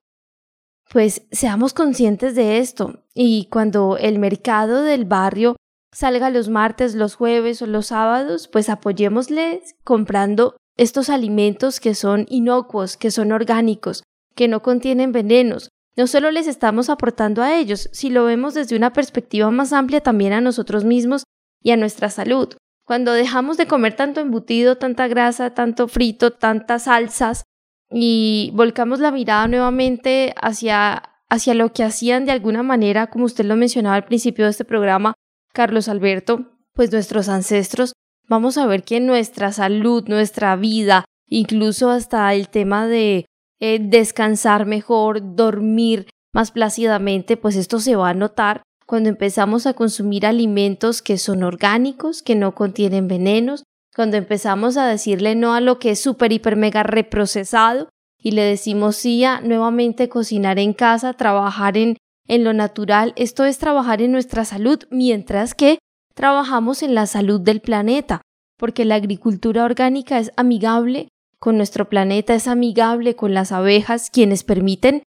pues 0.90 1.28
seamos 1.32 1.74
conscientes 1.74 2.34
de 2.34 2.60
esto 2.60 3.04
y 3.14 3.50
cuando 3.52 3.98
el 3.98 4.20
mercado 4.20 4.84
del 4.84 5.04
barrio 5.04 5.58
salga 5.94 6.30
los 6.30 6.48
martes, 6.48 6.96
los 6.96 7.16
jueves 7.16 7.62
o 7.62 7.68
los 7.68 7.88
sábados, 7.88 8.48
pues 8.48 8.70
apoyémosles 8.70 9.76
comprando 9.84 10.56
estos 10.78 11.10
alimentos 11.10 11.82
que 11.82 11.94
son 11.94 12.26
inocuos, 12.30 12.96
que 12.96 13.12
son 13.12 13.34
orgánicos, 13.34 14.04
que 14.38 14.48
no 14.48 14.62
contienen 14.62 15.12
venenos. 15.12 15.70
No 15.98 16.08
solo 16.08 16.32
les 16.32 16.48
estamos 16.48 16.90
aportando 16.90 17.42
a 17.42 17.58
ellos, 17.58 17.90
si 17.92 18.10
lo 18.10 18.24
vemos 18.24 18.54
desde 18.54 18.78
una 18.78 18.94
perspectiva 18.94 19.50
más 19.52 19.74
amplia 19.74 20.00
también 20.00 20.32
a 20.32 20.42
nosotros 20.42 20.86
mismos 20.86 21.24
y 21.62 21.72
a 21.72 21.76
nuestra 21.76 22.10
salud. 22.10 22.56
Cuando 22.86 23.12
dejamos 23.12 23.58
de 23.58 23.66
comer 23.66 23.96
tanto 23.96 24.22
embutido, 24.22 24.78
tanta 24.78 25.08
grasa, 25.08 25.56
tanto 25.56 25.88
frito, 25.88 26.32
tantas 26.32 26.84
salsas 26.84 27.44
y 27.92 28.52
volcamos 28.54 29.00
la 29.00 29.12
mirada 29.12 29.48
nuevamente 29.48 30.34
hacia, 30.40 31.04
hacia 31.30 31.56
lo 31.56 31.74
que 31.74 31.84
hacían 31.84 32.26
de 32.26 32.32
alguna 32.32 32.62
manera, 32.64 33.08
como 33.08 33.26
usted 33.26 33.46
lo 33.46 33.56
mencionaba 33.56 33.96
al 33.96 34.06
principio 34.06 34.46
de 34.46 34.52
este 34.52 34.66
programa, 34.66 35.16
Carlos 35.52 35.90
Alberto, 35.90 36.52
pues 36.74 36.92
nuestros 36.92 37.28
ancestros, 37.28 37.94
vamos 38.30 38.60
a 38.60 38.68
ver 38.68 38.84
que 38.84 39.00
nuestra 39.00 39.52
salud, 39.52 40.08
nuestra 40.08 40.56
vida, 40.56 41.06
incluso 41.28 41.90
hasta 41.90 42.32
el 42.36 42.50
tema 42.50 42.86
de 42.86 43.26
eh, 43.60 43.80
descansar 43.82 44.66
mejor, 44.66 45.36
dormir 45.36 46.08
más 46.34 46.52
plácidamente, 46.52 47.38
pues 47.38 47.56
esto 47.56 47.80
se 47.80 47.96
va 47.96 48.10
a 48.10 48.14
notar 48.14 48.62
cuando 48.86 49.10
empezamos 49.10 49.66
a 49.66 49.74
consumir 49.74 50.26
alimentos 50.26 51.02
que 51.02 51.18
son 51.18 51.44
orgánicos, 51.44 52.22
que 52.22 52.36
no 52.36 52.56
contienen 52.56 53.08
venenos, 53.08 53.64
cuando 53.96 54.18
empezamos 54.18 54.78
a 54.78 54.86
decirle 54.86 55.36
no 55.36 55.54
a 55.54 55.62
lo 55.62 55.80
que 55.80 55.92
es 55.92 56.00
súper, 56.00 56.32
hiper, 56.32 56.56
mega 56.56 56.84
reprocesado 56.84 57.90
y 58.22 58.32
le 58.32 58.44
decimos 58.44 58.96
sí 58.96 59.24
a 59.24 59.42
nuevamente 59.42 60.08
cocinar 60.08 60.60
en 60.60 60.74
casa, 60.74 61.14
trabajar 61.14 61.78
en, 61.78 61.98
en 62.28 62.44
lo 62.44 62.54
natural, 62.54 63.14
esto 63.16 63.44
es 63.44 63.58
trabajar 63.58 64.02
en 64.02 64.12
nuestra 64.12 64.46
salud, 64.46 64.80
mientras 64.90 65.54
que 65.54 65.80
trabajamos 66.14 66.84
en 66.84 66.96
la 66.96 67.08
salud 67.08 67.42
del 67.42 67.60
planeta, 67.60 68.22
porque 68.58 68.86
la 68.86 68.96
agricultura 68.96 69.66
orgánica 69.66 70.20
es 70.20 70.32
amigable 70.38 71.10
con 71.40 71.58
nuestro 71.58 71.90
planeta, 71.90 72.34
es 72.34 72.48
amigable 72.48 73.16
con 73.16 73.34
las 73.34 73.52
abejas, 73.52 74.10
quienes 74.10 74.44
permiten 74.44 75.04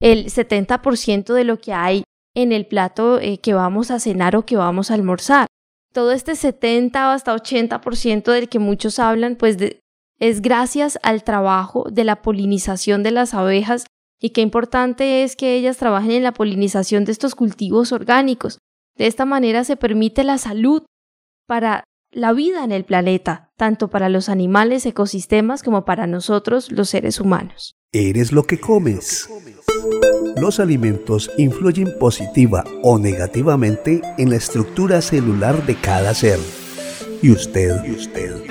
el 0.00 0.26
70% 0.26 1.32
de 1.34 1.44
lo 1.44 1.58
que 1.58 1.72
hay 1.72 2.04
en 2.34 2.52
el 2.52 2.66
plato 2.66 3.18
eh, 3.18 3.38
que 3.38 3.54
vamos 3.54 3.90
a 3.90 4.00
cenar 4.00 4.36
o 4.36 4.46
que 4.46 4.56
vamos 4.56 4.90
a 4.90 4.94
almorzar. 4.94 5.46
Todo 5.92 6.12
este 6.12 6.36
70 6.36 7.08
o 7.08 7.10
hasta 7.10 7.34
80% 7.34 8.32
del 8.32 8.48
que 8.48 8.58
muchos 8.58 8.98
hablan, 8.98 9.36
pues 9.36 9.56
es 10.18 10.42
gracias 10.42 10.98
al 11.02 11.24
trabajo 11.24 11.86
de 11.90 12.04
la 12.04 12.22
polinización 12.22 13.02
de 13.02 13.10
las 13.10 13.34
abejas 13.34 13.86
y 14.20 14.30
qué 14.30 14.42
importante 14.42 15.24
es 15.24 15.34
que 15.34 15.54
ellas 15.56 15.78
trabajen 15.78 16.12
en 16.12 16.22
la 16.22 16.32
polinización 16.32 17.04
de 17.04 17.12
estos 17.12 17.34
cultivos 17.34 17.90
orgánicos. 17.90 18.58
De 18.96 19.06
esta 19.06 19.24
manera 19.24 19.64
se 19.64 19.76
permite 19.76 20.24
la 20.24 20.36
salud 20.36 20.84
para 21.46 21.84
la 22.12 22.32
vida 22.32 22.64
en 22.64 22.72
el 22.72 22.84
planeta, 22.84 23.50
tanto 23.56 23.88
para 23.88 24.08
los 24.08 24.28
animales, 24.28 24.84
ecosistemas, 24.84 25.62
como 25.62 25.84
para 25.84 26.06
nosotros, 26.06 26.72
los 26.72 26.88
seres 26.88 27.20
humanos. 27.20 27.76
Eres 27.92 28.32
lo 28.32 28.44
que 28.44 28.58
comes. 28.58 29.28
Los 30.36 30.58
alimentos 30.58 31.30
influyen 31.38 31.88
positiva 31.98 32.64
o 32.82 32.98
negativamente 32.98 34.00
en 34.18 34.30
la 34.30 34.36
estructura 34.36 35.00
celular 35.02 35.64
de 35.66 35.76
cada 35.76 36.14
ser. 36.14 36.38
¿Y 37.22 37.30
usted? 37.30 37.84
¿Y 37.84 37.92
usted? 37.92 38.42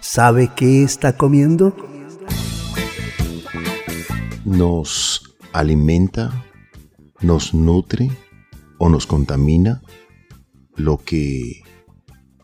¿Sabe 0.00 0.50
qué 0.54 0.82
está 0.82 1.16
comiendo? 1.16 1.76
Nos 4.44 5.36
alimenta, 5.52 6.44
nos 7.20 7.54
nutre 7.54 8.10
o 8.78 8.88
nos 8.88 9.06
contamina 9.06 9.82
lo 10.74 10.98
que 10.98 11.62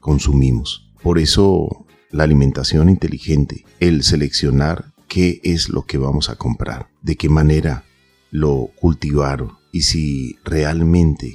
consumimos. 0.09 0.91
Por 1.03 1.19
eso 1.19 1.85
la 2.11 2.25
alimentación 2.25 2.89
inteligente, 2.89 3.67
el 3.79 4.03
seleccionar 4.03 4.95
qué 5.07 5.39
es 5.45 5.69
lo 5.69 5.83
que 5.83 5.99
vamos 5.99 6.31
a 6.31 6.37
comprar, 6.37 6.89
de 7.03 7.17
qué 7.17 7.29
manera 7.29 7.85
lo 8.31 8.71
cultivaron 8.81 9.59
y 9.71 9.83
si 9.83 10.39
realmente 10.45 11.35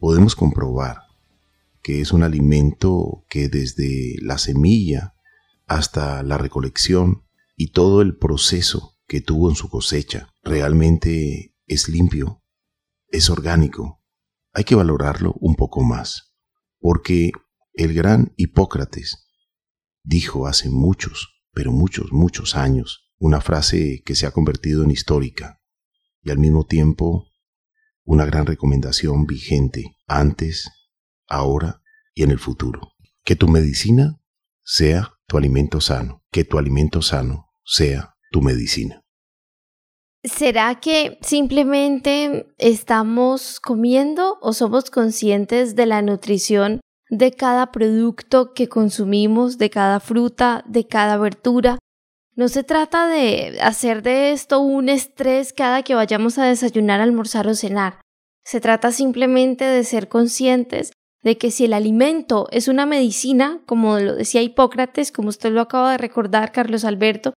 podemos 0.00 0.34
comprobar 0.34 1.02
que 1.80 2.00
es 2.00 2.12
un 2.12 2.24
alimento 2.24 3.24
que 3.30 3.48
desde 3.48 4.16
la 4.20 4.38
semilla 4.38 5.14
hasta 5.68 6.24
la 6.24 6.38
recolección 6.38 7.22
y 7.56 7.70
todo 7.70 8.02
el 8.02 8.16
proceso 8.16 8.98
que 9.06 9.20
tuvo 9.20 9.48
en 9.48 9.54
su 9.54 9.68
cosecha 9.68 10.34
realmente 10.42 11.54
es 11.68 11.88
limpio, 11.88 12.42
es 13.10 13.30
orgánico, 13.30 14.02
hay 14.52 14.64
que 14.64 14.74
valorarlo 14.74 15.34
un 15.40 15.54
poco 15.54 15.84
más, 15.84 16.34
porque 16.80 17.30
el 17.78 17.94
gran 17.94 18.32
Hipócrates 18.36 19.28
dijo 20.02 20.48
hace 20.48 20.68
muchos, 20.68 21.44
pero 21.52 21.70
muchos, 21.70 22.12
muchos 22.12 22.56
años, 22.56 23.08
una 23.18 23.40
frase 23.40 24.02
que 24.04 24.16
se 24.16 24.26
ha 24.26 24.32
convertido 24.32 24.82
en 24.82 24.90
histórica 24.90 25.60
y 26.22 26.30
al 26.30 26.38
mismo 26.38 26.66
tiempo 26.66 27.28
una 28.04 28.24
gran 28.26 28.46
recomendación 28.46 29.26
vigente 29.26 29.96
antes, 30.08 30.68
ahora 31.28 31.80
y 32.14 32.24
en 32.24 32.32
el 32.32 32.40
futuro. 32.40 32.94
Que 33.22 33.36
tu 33.36 33.46
medicina 33.46 34.20
sea 34.64 35.14
tu 35.28 35.38
alimento 35.38 35.80
sano, 35.80 36.24
que 36.32 36.44
tu 36.44 36.58
alimento 36.58 37.00
sano 37.00 37.46
sea 37.64 38.16
tu 38.32 38.42
medicina. 38.42 39.04
¿Será 40.24 40.80
que 40.80 41.18
simplemente 41.22 42.48
estamos 42.58 43.60
comiendo 43.60 44.38
o 44.40 44.52
somos 44.52 44.90
conscientes 44.90 45.76
de 45.76 45.86
la 45.86 46.02
nutrición 46.02 46.80
de 47.10 47.32
cada 47.32 47.72
producto 47.72 48.52
que 48.52 48.68
consumimos, 48.68 49.58
de 49.58 49.70
cada 49.70 50.00
fruta, 50.00 50.64
de 50.66 50.86
cada 50.86 51.16
verdura? 51.16 51.78
No 52.34 52.48
se 52.48 52.62
trata 52.62 53.08
de 53.08 53.58
hacer 53.60 54.02
de 54.02 54.32
esto 54.32 54.60
un 54.60 54.88
estrés 54.88 55.52
cada 55.52 55.82
que 55.82 55.94
vayamos 55.94 56.38
a 56.38 56.44
desayunar, 56.44 57.00
almorzar 57.00 57.48
o 57.48 57.54
cenar. 57.54 58.00
Se 58.44 58.60
trata 58.60 58.92
simplemente 58.92 59.64
de 59.64 59.84
ser 59.84 60.08
conscientes 60.08 60.92
de 61.22 61.36
que 61.36 61.50
si 61.50 61.64
el 61.64 61.72
alimento 61.72 62.46
es 62.50 62.68
una 62.68 62.86
medicina, 62.86 63.60
como 63.66 63.98
lo 63.98 64.14
decía 64.14 64.40
Hipócrates, 64.40 65.10
como 65.10 65.28
usted 65.28 65.50
lo 65.50 65.60
acaba 65.60 65.92
de 65.92 65.98
recordar, 65.98 66.52
Carlos 66.52 66.84
Alberto, 66.84 67.34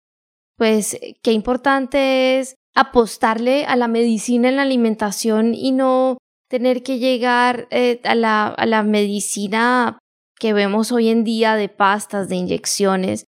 pues 0.57 0.99
qué 1.23 1.33
importante 1.33 2.41
es 2.41 2.57
apostarle 2.75 3.65
a 3.65 3.77
la 3.77 3.89
medicina 3.89 4.49
en 4.49 4.57
la 4.57 4.63
alimentación 4.63 5.55
y 5.55 5.73
no 5.73 6.19
tener 6.49 6.83
que 6.83 6.99
llegar 6.99 7.69
eh, 7.71 8.01
a, 8.05 8.15
la, 8.15 8.47
a 8.47 8.67
la 8.67 8.83
medicina 8.83 9.99
que 10.39 10.53
vemos 10.53 10.93
hoy 10.93 11.09
en 11.09 11.25
día 11.25 11.57
de 11.57 11.69
pastas, 11.69 12.29
de 12.29 12.37
inyecciones, 12.37 13.25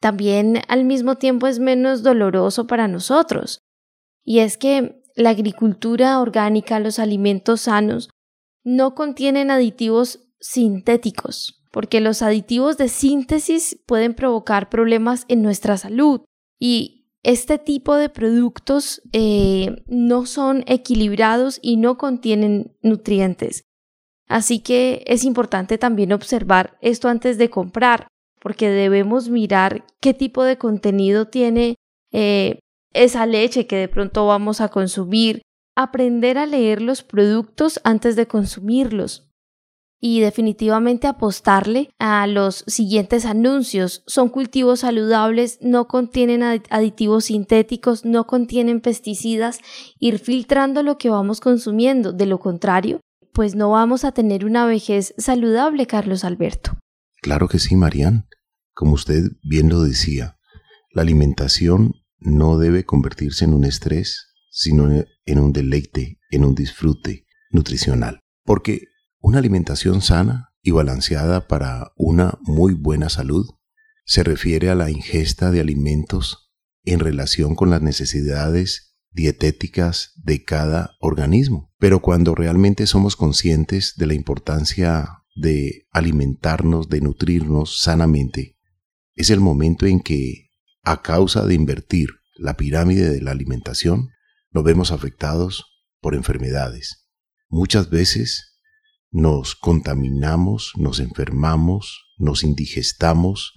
también 0.00 0.62
al 0.68 0.84
mismo 0.84 1.16
tiempo 1.16 1.46
es 1.46 1.58
menos 1.58 2.02
doloroso 2.02 2.66
para 2.66 2.88
nosotros. 2.88 3.60
Y 4.24 4.40
es 4.40 4.58
que 4.58 5.02
la 5.14 5.30
agricultura 5.30 6.20
orgánica, 6.20 6.80
los 6.80 6.98
alimentos 6.98 7.62
sanos, 7.62 8.10
no 8.64 8.94
contienen 8.94 9.50
aditivos 9.50 10.20
sintéticos, 10.40 11.62
porque 11.70 12.00
los 12.00 12.22
aditivos 12.22 12.76
de 12.76 12.88
síntesis 12.88 13.78
pueden 13.86 14.14
provocar 14.14 14.68
problemas 14.68 15.24
en 15.28 15.42
nuestra 15.42 15.76
salud 15.76 16.22
y 16.58 17.03
este 17.24 17.58
tipo 17.58 17.96
de 17.96 18.08
productos 18.10 19.02
eh, 19.12 19.82
no 19.86 20.26
son 20.26 20.62
equilibrados 20.66 21.58
y 21.62 21.76
no 21.78 21.98
contienen 21.98 22.76
nutrientes. 22.82 23.64
Así 24.28 24.60
que 24.60 25.02
es 25.06 25.24
importante 25.24 25.78
también 25.78 26.12
observar 26.12 26.78
esto 26.80 27.08
antes 27.08 27.36
de 27.38 27.50
comprar, 27.50 28.08
porque 28.40 28.68
debemos 28.68 29.28
mirar 29.28 29.84
qué 30.00 30.14
tipo 30.14 30.44
de 30.44 30.58
contenido 30.58 31.26
tiene 31.26 31.76
eh, 32.12 32.60
esa 32.92 33.26
leche 33.26 33.66
que 33.66 33.76
de 33.76 33.88
pronto 33.88 34.26
vamos 34.26 34.60
a 34.60 34.68
consumir, 34.68 35.42
aprender 35.76 36.38
a 36.38 36.46
leer 36.46 36.80
los 36.80 37.02
productos 37.02 37.80
antes 37.84 38.16
de 38.16 38.28
consumirlos 38.28 39.33
y 40.06 40.20
definitivamente 40.20 41.06
apostarle 41.06 41.88
a 41.98 42.26
los 42.26 42.62
siguientes 42.66 43.24
anuncios. 43.24 44.02
Son 44.06 44.28
cultivos 44.28 44.80
saludables, 44.80 45.56
no 45.62 45.88
contienen 45.88 46.42
aditivos 46.42 47.24
sintéticos, 47.24 48.04
no 48.04 48.26
contienen 48.26 48.82
pesticidas, 48.82 49.60
ir 49.98 50.18
filtrando 50.18 50.82
lo 50.82 50.98
que 50.98 51.08
vamos 51.08 51.40
consumiendo. 51.40 52.12
De 52.12 52.26
lo 52.26 52.38
contrario, 52.38 53.00
pues 53.32 53.54
no 53.54 53.70
vamos 53.70 54.04
a 54.04 54.12
tener 54.12 54.44
una 54.44 54.66
vejez 54.66 55.14
saludable, 55.16 55.86
Carlos 55.86 56.22
Alberto. 56.22 56.76
Claro 57.22 57.48
que 57.48 57.58
sí, 57.58 57.74
Marian. 57.74 58.26
Como 58.74 58.92
usted 58.92 59.22
bien 59.42 59.70
lo 59.70 59.84
decía, 59.84 60.36
la 60.92 61.00
alimentación 61.00 61.94
no 62.18 62.58
debe 62.58 62.84
convertirse 62.84 63.46
en 63.46 63.54
un 63.54 63.64
estrés, 63.64 64.34
sino 64.50 65.02
en 65.24 65.38
un 65.38 65.54
deleite, 65.54 66.18
en 66.30 66.44
un 66.44 66.54
disfrute 66.54 67.24
nutricional. 67.50 68.20
Porque 68.44 68.88
una 69.24 69.38
alimentación 69.38 70.02
sana 70.02 70.52
y 70.60 70.72
balanceada 70.72 71.48
para 71.48 71.94
una 71.96 72.38
muy 72.42 72.74
buena 72.74 73.08
salud 73.08 73.46
se 74.04 74.22
refiere 74.22 74.68
a 74.68 74.74
la 74.74 74.90
ingesta 74.90 75.50
de 75.50 75.60
alimentos 75.60 76.52
en 76.84 77.00
relación 77.00 77.54
con 77.54 77.70
las 77.70 77.80
necesidades 77.80 78.98
dietéticas 79.12 80.12
de 80.16 80.44
cada 80.44 80.90
organismo. 81.00 81.72
Pero 81.78 82.02
cuando 82.02 82.34
realmente 82.34 82.86
somos 82.86 83.16
conscientes 83.16 83.94
de 83.96 84.08
la 84.08 84.12
importancia 84.12 85.22
de 85.34 85.86
alimentarnos, 85.90 86.90
de 86.90 87.00
nutrirnos 87.00 87.80
sanamente, 87.80 88.58
es 89.14 89.30
el 89.30 89.40
momento 89.40 89.86
en 89.86 90.00
que, 90.00 90.50
a 90.82 91.00
causa 91.00 91.46
de 91.46 91.54
invertir 91.54 92.10
la 92.34 92.58
pirámide 92.58 93.08
de 93.08 93.22
la 93.22 93.30
alimentación, 93.30 94.10
nos 94.50 94.64
vemos 94.64 94.92
afectados 94.92 95.64
por 96.02 96.14
enfermedades. 96.14 97.08
Muchas 97.48 97.88
veces 97.88 98.53
nos 99.14 99.54
contaminamos, 99.54 100.72
nos 100.76 100.98
enfermamos, 100.98 102.04
nos 102.18 102.42
indigestamos, 102.42 103.54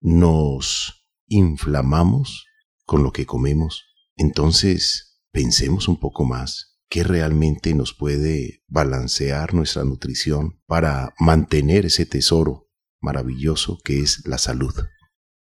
nos 0.00 1.06
inflamamos 1.28 2.44
con 2.84 3.04
lo 3.04 3.12
que 3.12 3.24
comemos. 3.24 3.84
Entonces, 4.16 5.20
pensemos 5.30 5.86
un 5.86 6.00
poco 6.00 6.24
más 6.24 6.76
qué 6.88 7.04
realmente 7.04 7.72
nos 7.72 7.94
puede 7.94 8.64
balancear 8.66 9.54
nuestra 9.54 9.84
nutrición 9.84 10.60
para 10.66 11.14
mantener 11.20 11.86
ese 11.86 12.04
tesoro 12.04 12.68
maravilloso 13.00 13.78
que 13.84 14.00
es 14.00 14.26
la 14.26 14.38
salud. 14.38 14.74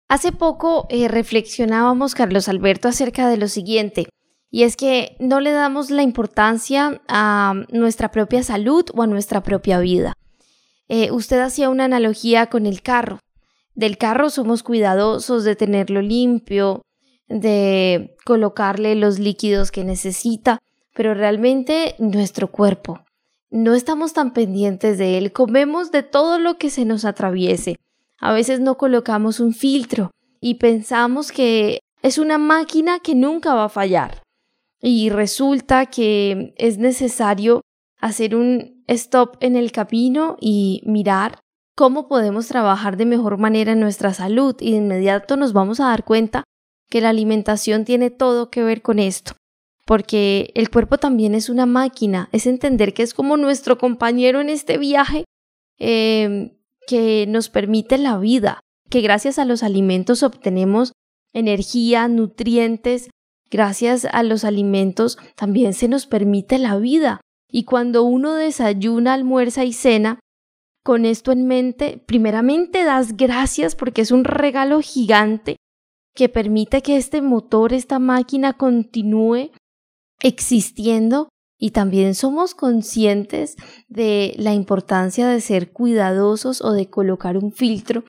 Hace 0.08 0.32
poco 0.32 0.88
eh, 0.90 1.06
reflexionábamos, 1.06 2.16
Carlos 2.16 2.48
Alberto, 2.48 2.88
acerca 2.88 3.28
de 3.28 3.36
lo 3.36 3.46
siguiente. 3.46 4.08
Y 4.54 4.64
es 4.64 4.76
que 4.76 5.16
no 5.18 5.40
le 5.40 5.50
damos 5.50 5.90
la 5.90 6.02
importancia 6.02 7.00
a 7.08 7.54
nuestra 7.70 8.10
propia 8.10 8.42
salud 8.42 8.84
o 8.92 9.02
a 9.02 9.06
nuestra 9.06 9.42
propia 9.42 9.80
vida. 9.80 10.12
Eh, 10.88 11.10
usted 11.10 11.40
hacía 11.40 11.70
una 11.70 11.86
analogía 11.86 12.48
con 12.48 12.66
el 12.66 12.82
carro. 12.82 13.18
Del 13.74 13.96
carro 13.96 14.28
somos 14.28 14.62
cuidadosos 14.62 15.44
de 15.44 15.56
tenerlo 15.56 16.02
limpio, 16.02 16.82
de 17.28 18.14
colocarle 18.26 18.94
los 18.94 19.18
líquidos 19.18 19.70
que 19.70 19.84
necesita, 19.84 20.58
pero 20.92 21.14
realmente 21.14 21.94
nuestro 21.98 22.52
cuerpo. 22.52 23.00
No 23.50 23.72
estamos 23.72 24.12
tan 24.12 24.34
pendientes 24.34 24.98
de 24.98 25.16
él, 25.16 25.32
comemos 25.32 25.92
de 25.92 26.02
todo 26.02 26.38
lo 26.38 26.58
que 26.58 26.68
se 26.68 26.84
nos 26.84 27.06
atraviese. 27.06 27.76
A 28.18 28.34
veces 28.34 28.60
no 28.60 28.76
colocamos 28.76 29.40
un 29.40 29.54
filtro 29.54 30.10
y 30.42 30.56
pensamos 30.56 31.32
que 31.32 31.80
es 32.02 32.18
una 32.18 32.36
máquina 32.36 32.98
que 32.98 33.14
nunca 33.14 33.54
va 33.54 33.64
a 33.64 33.70
fallar 33.70 34.21
y 34.82 35.10
resulta 35.10 35.86
que 35.86 36.54
es 36.56 36.78
necesario 36.78 37.62
hacer 38.00 38.34
un 38.34 38.82
stop 38.88 39.36
en 39.40 39.54
el 39.54 39.70
camino 39.70 40.36
y 40.40 40.82
mirar 40.84 41.38
cómo 41.76 42.08
podemos 42.08 42.48
trabajar 42.48 42.96
de 42.96 43.06
mejor 43.06 43.38
manera 43.38 43.72
en 43.72 43.80
nuestra 43.80 44.12
salud. 44.12 44.56
Y 44.60 44.72
de 44.72 44.78
inmediato 44.78 45.36
nos 45.36 45.52
vamos 45.52 45.78
a 45.78 45.86
dar 45.86 46.04
cuenta 46.04 46.42
que 46.90 47.00
la 47.00 47.10
alimentación 47.10 47.84
tiene 47.84 48.10
todo 48.10 48.50
que 48.50 48.64
ver 48.64 48.82
con 48.82 48.98
esto, 48.98 49.32
porque 49.86 50.52
el 50.54 50.68
cuerpo 50.68 50.98
también 50.98 51.34
es 51.34 51.48
una 51.48 51.64
máquina, 51.64 52.28
es 52.32 52.46
entender 52.46 52.92
que 52.92 53.02
es 53.02 53.14
como 53.14 53.36
nuestro 53.36 53.78
compañero 53.78 54.40
en 54.40 54.50
este 54.50 54.76
viaje 54.76 55.24
em, 55.78 56.58
que 56.86 57.26
nos 57.28 57.48
permite 57.48 57.96
la 57.96 58.18
vida, 58.18 58.60
que 58.90 59.00
gracias 59.00 59.38
a 59.38 59.46
los 59.46 59.62
alimentos 59.62 60.22
obtenemos 60.22 60.92
energía, 61.32 62.08
nutrientes, 62.08 63.08
Gracias 63.52 64.06
a 64.10 64.22
los 64.22 64.44
alimentos 64.44 65.18
también 65.36 65.74
se 65.74 65.86
nos 65.86 66.06
permite 66.06 66.58
la 66.58 66.78
vida. 66.78 67.20
Y 67.50 67.64
cuando 67.64 68.02
uno 68.02 68.32
desayuna, 68.34 69.12
almuerza 69.12 69.66
y 69.66 69.74
cena, 69.74 70.20
con 70.82 71.04
esto 71.04 71.32
en 71.32 71.46
mente, 71.46 72.02
primeramente 72.06 72.82
das 72.82 73.14
gracias 73.14 73.76
porque 73.76 74.00
es 74.00 74.10
un 74.10 74.24
regalo 74.24 74.80
gigante 74.80 75.56
que 76.14 76.30
permite 76.30 76.80
que 76.80 76.96
este 76.96 77.20
motor, 77.20 77.74
esta 77.74 77.98
máquina 77.98 78.54
continúe 78.54 79.50
existiendo 80.20 81.28
y 81.58 81.72
también 81.72 82.14
somos 82.14 82.54
conscientes 82.54 83.56
de 83.86 84.34
la 84.38 84.54
importancia 84.54 85.28
de 85.28 85.42
ser 85.42 85.72
cuidadosos 85.72 86.62
o 86.62 86.72
de 86.72 86.88
colocar 86.88 87.36
un 87.36 87.52
filtro 87.52 88.04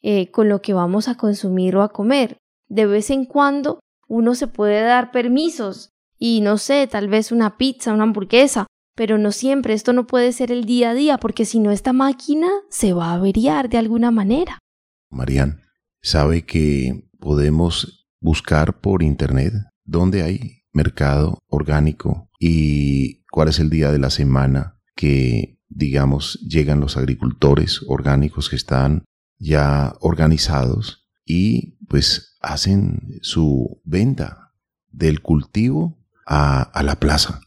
eh, 0.00 0.30
con 0.30 0.48
lo 0.48 0.62
que 0.62 0.72
vamos 0.72 1.08
a 1.08 1.16
consumir 1.16 1.76
o 1.76 1.82
a 1.82 1.90
comer. 1.90 2.38
De 2.68 2.86
vez 2.86 3.10
en 3.10 3.26
cuando 3.26 3.80
uno 4.08 4.34
se 4.34 4.48
puede 4.48 4.82
dar 4.82 5.12
permisos 5.12 5.90
y 6.18 6.40
no 6.40 6.58
sé, 6.58 6.88
tal 6.90 7.08
vez 7.08 7.30
una 7.30 7.56
pizza, 7.56 7.92
una 7.94 8.02
hamburguesa, 8.02 8.66
pero 8.96 9.18
no 9.18 9.30
siempre, 9.30 9.74
esto 9.74 9.92
no 9.92 10.06
puede 10.06 10.32
ser 10.32 10.50
el 10.50 10.64
día 10.64 10.90
a 10.90 10.94
día 10.94 11.18
porque 11.18 11.44
si 11.44 11.60
no 11.60 11.70
esta 11.70 11.92
máquina 11.92 12.48
se 12.68 12.92
va 12.92 13.10
a 13.10 13.14
averiar 13.14 13.68
de 13.68 13.78
alguna 13.78 14.10
manera. 14.10 14.58
Marian, 15.10 15.62
¿sabe 16.02 16.44
que 16.44 17.08
podemos 17.20 18.08
buscar 18.20 18.80
por 18.80 19.02
internet 19.02 19.52
dónde 19.84 20.22
hay 20.22 20.62
mercado 20.72 21.38
orgánico 21.46 22.28
y 22.40 23.24
cuál 23.30 23.48
es 23.48 23.58
el 23.60 23.70
día 23.70 23.92
de 23.92 23.98
la 23.98 24.10
semana 24.10 24.80
que, 24.96 25.60
digamos, 25.68 26.40
llegan 26.40 26.80
los 26.80 26.96
agricultores 26.96 27.80
orgánicos 27.86 28.48
que 28.48 28.56
están 28.56 29.04
ya 29.38 29.94
organizados 30.00 31.07
y 31.28 31.76
pues 31.88 32.38
hacen 32.40 33.18
su 33.20 33.82
venta 33.84 34.54
del 34.90 35.20
cultivo 35.20 35.98
a, 36.26 36.82
la 36.82 36.98
plaza. 36.98 37.42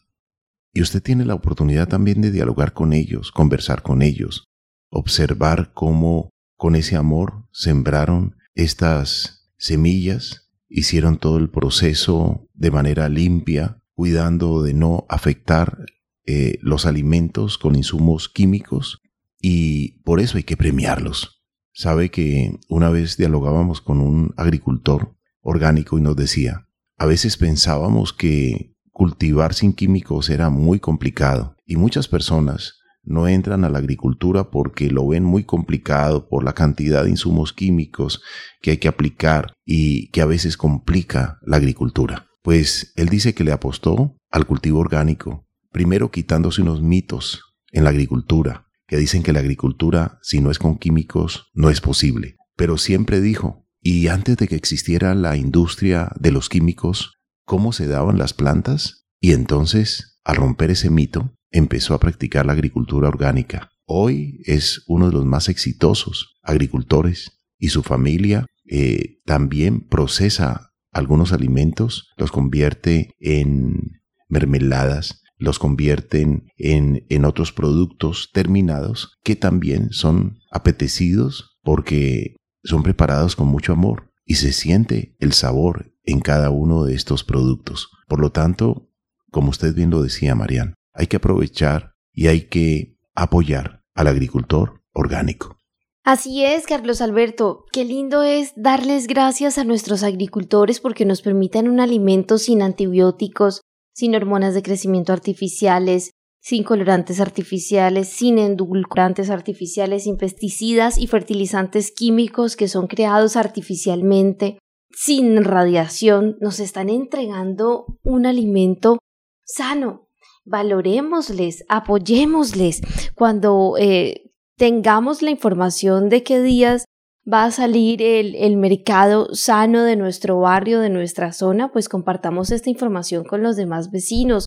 Y 0.72 0.80
usted 0.82 1.02
tiene 1.02 1.24
la 1.24 1.34
oportunidad 1.34 1.88
también 1.88 2.22
de 2.22 2.30
dialogar 2.30 2.72
con 2.72 2.92
ellos, 2.92 3.32
conversar 3.32 3.82
con 3.82 4.00
ellos, 4.00 4.44
observar 4.88 5.72
cómo 5.74 6.30
con 6.56 6.76
ese 6.76 6.96
amor 6.96 7.48
sembraron 7.50 8.36
estas 8.54 9.50
semillas, 9.58 10.52
hicieron 10.68 11.18
todo 11.18 11.38
el 11.38 11.50
proceso 11.50 12.48
de 12.54 12.70
manera 12.70 13.08
limpia, 13.08 13.82
cuidando 13.94 14.62
de 14.62 14.74
no 14.74 15.06
afectar 15.08 15.84
eh, 16.24 16.58
los 16.62 16.86
alimentos 16.86 17.58
con 17.58 17.74
insumos 17.74 18.28
químicos 18.28 19.00
y 19.40 20.00
por 20.02 20.20
eso 20.20 20.36
hay 20.36 20.44
que 20.44 20.56
premiarlos. 20.56 21.41
Sabe 21.72 22.10
que 22.10 22.58
una 22.68 22.90
vez 22.90 23.16
dialogábamos 23.16 23.80
con 23.80 24.00
un 24.00 24.34
agricultor 24.36 25.16
orgánico 25.40 25.98
y 25.98 26.02
nos 26.02 26.16
decía, 26.16 26.68
a 26.98 27.06
veces 27.06 27.36
pensábamos 27.36 28.12
que 28.12 28.74
cultivar 28.90 29.54
sin 29.54 29.72
químicos 29.72 30.28
era 30.28 30.50
muy 30.50 30.80
complicado 30.80 31.56
y 31.64 31.76
muchas 31.76 32.08
personas 32.08 32.74
no 33.02 33.26
entran 33.26 33.64
a 33.64 33.68
la 33.68 33.78
agricultura 33.78 34.50
porque 34.50 34.90
lo 34.90 35.08
ven 35.08 35.24
muy 35.24 35.44
complicado 35.44 36.28
por 36.28 36.44
la 36.44 36.52
cantidad 36.52 37.04
de 37.04 37.10
insumos 37.10 37.52
químicos 37.52 38.22
que 38.60 38.72
hay 38.72 38.76
que 38.76 38.88
aplicar 38.88 39.54
y 39.64 40.10
que 40.10 40.20
a 40.20 40.26
veces 40.26 40.56
complica 40.56 41.38
la 41.42 41.56
agricultura. 41.56 42.28
Pues 42.42 42.92
él 42.96 43.08
dice 43.08 43.34
que 43.34 43.44
le 43.44 43.52
apostó 43.52 44.16
al 44.30 44.46
cultivo 44.46 44.78
orgánico, 44.78 45.48
primero 45.70 46.10
quitándose 46.10 46.62
unos 46.62 46.82
mitos 46.82 47.42
en 47.72 47.84
la 47.84 47.90
agricultura, 47.90 48.68
que 48.92 48.98
dicen 48.98 49.22
que 49.22 49.32
la 49.32 49.40
agricultura, 49.40 50.18
si 50.20 50.42
no 50.42 50.50
es 50.50 50.58
con 50.58 50.76
químicos, 50.76 51.46
no 51.54 51.70
es 51.70 51.80
posible. 51.80 52.36
Pero 52.56 52.76
siempre 52.76 53.22
dijo, 53.22 53.66
y 53.80 54.08
antes 54.08 54.36
de 54.36 54.46
que 54.46 54.54
existiera 54.54 55.14
la 55.14 55.38
industria 55.38 56.12
de 56.20 56.30
los 56.30 56.50
químicos, 56.50 57.14
¿cómo 57.46 57.72
se 57.72 57.86
daban 57.86 58.18
las 58.18 58.34
plantas? 58.34 59.06
Y 59.18 59.32
entonces, 59.32 60.20
al 60.24 60.36
romper 60.36 60.70
ese 60.70 60.90
mito, 60.90 61.34
empezó 61.50 61.94
a 61.94 62.00
practicar 62.00 62.44
la 62.44 62.52
agricultura 62.52 63.08
orgánica. 63.08 63.70
Hoy 63.86 64.42
es 64.44 64.82
uno 64.86 65.06
de 65.06 65.14
los 65.14 65.24
más 65.24 65.48
exitosos 65.48 66.36
agricultores 66.42 67.40
y 67.58 67.68
su 67.68 67.82
familia 67.82 68.44
eh, 68.66 69.22
también 69.24 69.88
procesa 69.88 70.74
algunos 70.90 71.32
alimentos, 71.32 72.10
los 72.18 72.30
convierte 72.30 73.14
en 73.20 74.02
mermeladas, 74.28 75.21
los 75.42 75.58
convierten 75.58 76.46
en, 76.56 77.04
en 77.08 77.24
otros 77.24 77.52
productos 77.52 78.30
terminados 78.32 79.18
que 79.24 79.34
también 79.34 79.88
son 79.90 80.38
apetecidos 80.52 81.58
porque 81.62 82.36
son 82.62 82.84
preparados 82.84 83.34
con 83.34 83.48
mucho 83.48 83.72
amor 83.72 84.12
y 84.24 84.36
se 84.36 84.52
siente 84.52 85.16
el 85.18 85.32
sabor 85.32 85.92
en 86.04 86.20
cada 86.20 86.50
uno 86.50 86.84
de 86.84 86.94
estos 86.94 87.24
productos. 87.24 87.90
Por 88.06 88.20
lo 88.20 88.30
tanto, 88.30 88.88
como 89.32 89.50
usted 89.50 89.74
bien 89.74 89.90
lo 89.90 90.00
decía, 90.00 90.36
Marian, 90.36 90.74
hay 90.92 91.08
que 91.08 91.16
aprovechar 91.16 91.94
y 92.12 92.28
hay 92.28 92.42
que 92.42 92.96
apoyar 93.14 93.82
al 93.94 94.06
agricultor 94.06 94.80
orgánico. 94.92 95.56
Así 96.04 96.44
es, 96.44 96.66
Carlos 96.66 97.00
Alberto. 97.00 97.64
Qué 97.70 97.84
lindo 97.84 98.24
es 98.24 98.52
darles 98.56 99.06
gracias 99.06 99.56
a 99.56 99.64
nuestros 99.64 100.02
agricultores 100.02 100.80
porque 100.80 101.04
nos 101.04 101.22
permiten 101.22 101.68
un 101.68 101.78
alimento 101.78 102.38
sin 102.38 102.60
antibióticos, 102.60 103.61
sin 103.94 104.14
hormonas 104.14 104.54
de 104.54 104.62
crecimiento 104.62 105.12
artificiales, 105.12 106.10
sin 106.40 106.64
colorantes 106.64 107.20
artificiales, 107.20 108.08
sin 108.08 108.38
endulcorantes 108.38 109.30
artificiales, 109.30 110.04
sin 110.04 110.16
pesticidas 110.16 110.98
y 110.98 111.06
fertilizantes 111.06 111.92
químicos 111.92 112.56
que 112.56 112.66
son 112.66 112.88
creados 112.88 113.36
artificialmente, 113.36 114.58
sin 114.90 115.44
radiación. 115.44 116.36
Nos 116.40 116.58
están 116.58 116.88
entregando 116.88 117.86
un 118.02 118.26
alimento 118.26 118.98
sano, 119.44 120.08
valorémosles, 120.44 121.64
apoyémosles. 121.68 122.80
Cuando 123.14 123.76
eh, 123.78 124.32
tengamos 124.56 125.22
la 125.22 125.30
información 125.30 126.08
de 126.08 126.24
qué 126.24 126.42
días 126.42 126.84
va 127.30 127.44
a 127.44 127.50
salir 127.50 128.02
el, 128.02 128.34
el, 128.34 128.56
mercado 128.56 129.34
sano 129.34 129.84
de 129.84 129.96
nuestro 129.96 130.40
barrio, 130.40 130.80
de 130.80 130.90
nuestra 130.90 131.32
zona, 131.32 131.70
pues 131.70 131.88
compartamos 131.88 132.50
esta 132.50 132.70
información 132.70 133.24
con 133.24 133.42
los 133.42 133.56
demás 133.56 133.90
vecinos, 133.90 134.46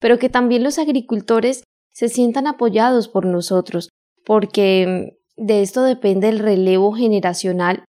pero 0.00 0.18
que 0.18 0.28
también 0.28 0.64
los 0.64 0.78
agricultores 0.78 1.62
se 1.92 2.08
sientan 2.08 2.46
apoyados 2.46 3.08
por 3.08 3.26
nosotros, 3.26 3.90
porque 4.24 5.18
de 5.36 5.62
esto 5.62 5.82
depende 5.82 6.28
el 6.28 6.38
relevo 6.38 6.92
generacional 6.92 7.84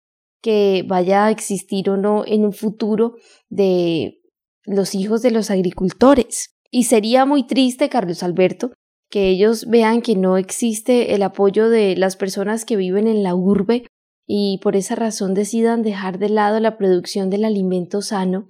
que 0.42 0.84
vaya 0.86 1.26
a 1.26 1.32
existir 1.32 1.90
o 1.90 1.98
no 1.98 2.24
en 2.26 2.44
un 2.44 2.54
futuro 2.54 3.16
de 3.50 4.20
los 4.66 4.94
hijos 4.96 5.22
de 5.22 5.32
los 5.32 5.50
agricultores. 5.52 6.50
Y 6.70 6.84
sería 6.84 7.26
muy 7.26 7.48
triste, 7.48 7.88
Carlos 7.88 8.24
Alberto, 8.24 8.72
que 9.10 9.30
ellos 9.30 9.68
vean 9.68 10.02
que 10.02 10.16
no 10.16 10.38
existe 10.38 11.14
el 11.14 11.24
apoyo 11.24 11.70
de 11.70 11.96
las 11.96 12.18
personas 12.18 12.66
que 12.66 12.76
viven 12.76 13.08
en 13.08 13.24
la 13.24 13.36
urbe 13.36 13.86
y 14.26 14.60
por 14.60 14.76
esa 14.76 14.96
razón 14.96 15.34
decidan 15.34 15.82
dejar 15.82 16.18
de 16.20 16.30
lado 16.30 16.60
la 16.60 16.78
producción 16.78 17.30
del 17.30 17.46
alimento 17.46 18.02
sano, 18.02 18.50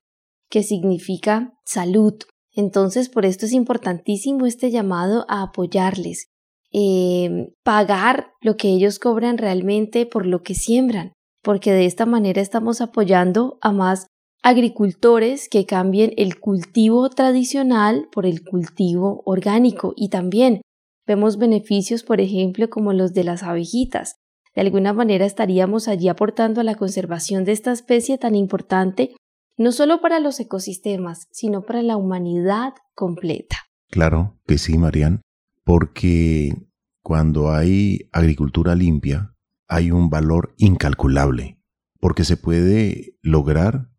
que 0.50 0.64
significa 0.64 1.54
salud. 1.66 2.14
Entonces, 2.52 3.10
por 3.10 3.26
esto 3.26 3.46
es 3.46 3.54
importantísimo 3.54 4.46
este 4.46 4.70
llamado 4.70 5.26
a 5.28 5.42
apoyarles, 5.42 6.28
eh, 6.72 7.52
pagar 7.64 8.32
lo 8.42 8.56
que 8.56 8.70
ellos 8.70 9.00
cobran 9.00 9.38
realmente 9.38 10.06
por 10.06 10.26
lo 10.26 10.44
que 10.44 10.54
siembran, 10.54 11.14
porque 11.42 11.72
de 11.72 11.86
esta 11.86 12.06
manera 12.06 12.42
estamos 12.42 12.82
apoyando 12.82 13.58
a 13.62 13.72
más 13.72 14.08
agricultores 14.44 15.48
que 15.50 15.66
cambien 15.66 16.14
el 16.18 16.40
cultivo 16.40 17.10
tradicional 17.10 18.10
por 18.12 18.26
el 18.26 18.44
cultivo 18.44 19.24
orgánico 19.26 19.94
y 19.96 20.10
también 20.10 20.62
vemos 21.08 21.38
beneficios, 21.38 22.04
por 22.04 22.22
ejemplo, 22.22 22.70
como 22.70 22.94
los 22.94 23.14
de 23.14 23.24
las 23.24 23.42
abejitas. 23.42 24.18
De 24.56 24.62
alguna 24.62 24.94
manera 24.94 25.26
estaríamos 25.26 25.88
allí 25.88 26.10
aportando 26.10 26.62
a 26.62 26.64
la 26.64 26.76
conservación 26.76 27.44
de 27.44 27.54
esta 27.54 27.72
especie 27.72 28.18
tan 28.18 28.36
importante, 28.36 29.16
no 29.58 29.72
solo 29.72 30.02
para 30.02 30.20
los 30.20 30.40
ecosistemas, 30.40 31.28
sino 31.32 31.64
para 31.64 31.82
la 31.82 31.98
humanidad 31.98 32.74
completa. 32.94 33.58
Claro 33.90 34.40
que 34.48 34.58
sí, 34.58 34.78
Marian, 34.78 35.22
porque 35.64 36.54
cuando 37.02 37.52
hay 37.52 38.10
agricultura 38.12 38.76
limpia, 38.76 39.36
hay 39.68 39.92
un 39.92 40.10
valor 40.10 40.54
incalculable, 40.58 41.60
porque 42.00 42.24
se 42.24 42.38
puede 42.38 43.18
lograr 43.22 43.90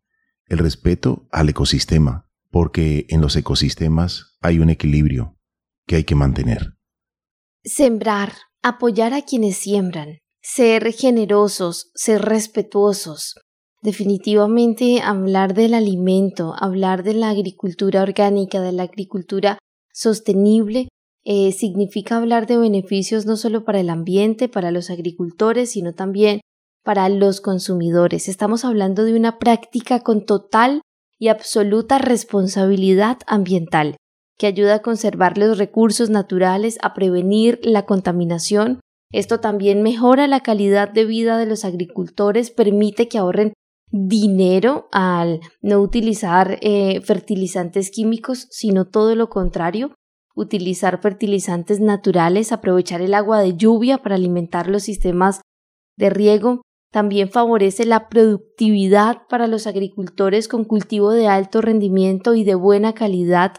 el 0.47 0.59
respeto 0.59 1.27
al 1.31 1.49
ecosistema, 1.49 2.29
porque 2.49 3.05
en 3.09 3.21
los 3.21 3.35
ecosistemas 3.35 4.37
hay 4.41 4.59
un 4.59 4.69
equilibrio 4.69 5.37
que 5.87 5.97
hay 5.97 6.03
que 6.03 6.15
mantener. 6.15 6.77
Sembrar, 7.63 8.33
apoyar 8.61 9.13
a 9.13 9.23
quienes 9.23 9.57
siembran, 9.57 10.19
ser 10.47 10.93
generosos, 10.93 11.89
ser 11.95 12.21
respetuosos. 12.21 13.33
Definitivamente 13.81 15.01
hablar 15.01 15.55
del 15.55 15.73
alimento, 15.73 16.53
hablar 16.59 17.01
de 17.01 17.15
la 17.15 17.31
agricultura 17.31 18.03
orgánica, 18.03 18.61
de 18.61 18.71
la 18.71 18.83
agricultura 18.83 19.57
sostenible, 19.91 20.87
eh, 21.23 21.51
significa 21.51 22.17
hablar 22.17 22.45
de 22.45 22.57
beneficios 22.57 23.25
no 23.25 23.37
solo 23.37 23.65
para 23.65 23.79
el 23.79 23.89
ambiente, 23.89 24.47
para 24.47 24.69
los 24.69 24.91
agricultores, 24.91 25.71
sino 25.71 25.93
también 25.93 26.41
para 26.83 27.09
los 27.09 27.41
consumidores. 27.41 28.29
Estamos 28.29 28.65
hablando 28.65 29.03
de 29.03 29.15
una 29.15 29.39
práctica 29.39 30.01
con 30.01 30.25
total 30.25 30.81
y 31.17 31.29
absoluta 31.29 31.97
responsabilidad 31.97 33.17
ambiental, 33.25 33.97
que 34.37 34.45
ayuda 34.45 34.75
a 34.75 34.81
conservar 34.83 35.39
los 35.39 35.57
recursos 35.57 36.11
naturales, 36.11 36.77
a 36.83 36.93
prevenir 36.93 37.59
la 37.63 37.87
contaminación. 37.87 38.79
Esto 39.15 39.39
también 39.39 39.81
mejora 39.81 40.27
la 40.27 40.41
calidad 40.41 40.91
de 40.91 41.05
vida 41.05 41.37
de 41.37 41.45
los 41.45 41.63
agricultores, 41.63 42.51
permite 42.51 43.07
que 43.07 43.17
ahorren 43.17 43.53
dinero 43.89 44.89
al 44.91 45.39
no 45.61 45.79
utilizar 45.79 46.57
eh, 46.59 46.99
fertilizantes 46.99 47.91
químicos, 47.91 48.45
sino 48.51 48.89
todo 48.89 49.15
lo 49.15 49.29
contrario, 49.29 49.95
utilizar 50.35 51.01
fertilizantes 51.01 51.79
naturales, 51.79 52.51
aprovechar 52.51 53.01
el 53.01 53.13
agua 53.13 53.39
de 53.39 53.55
lluvia 53.55 53.99
para 53.99 54.15
alimentar 54.15 54.67
los 54.67 54.83
sistemas 54.83 55.39
de 55.97 56.09
riego, 56.09 56.63
también 56.91 57.29
favorece 57.29 57.85
la 57.85 58.09
productividad 58.09 59.19
para 59.29 59.47
los 59.47 59.65
agricultores 59.65 60.49
con 60.49 60.65
cultivo 60.65 61.11
de 61.11 61.29
alto 61.29 61.61
rendimiento 61.61 62.35
y 62.35 62.43
de 62.43 62.55
buena 62.55 62.91
calidad. 62.91 63.53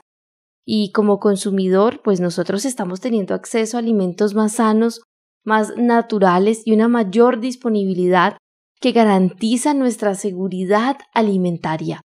Y 0.66 0.92
como 0.92 1.19
consumidor, 1.19 2.03
pues 2.05 2.21
nosotros 2.21 2.66
estamos 2.66 3.01
teniendo 3.01 3.33
acceso 3.33 3.79
a 3.79 3.81
alimentos 3.81 4.35
más 4.35 4.57
sanos, 4.57 5.01
más 5.47 5.77
naturales 5.77 6.63
y 6.67 6.73
una 6.73 6.89
mayor 6.89 7.41
disponibilidad 7.41 8.37
que 8.81 8.93
garantiza 8.93 9.73
nuestra 9.73 10.15
seguridad 10.15 10.99
alimentaria. 11.15 12.03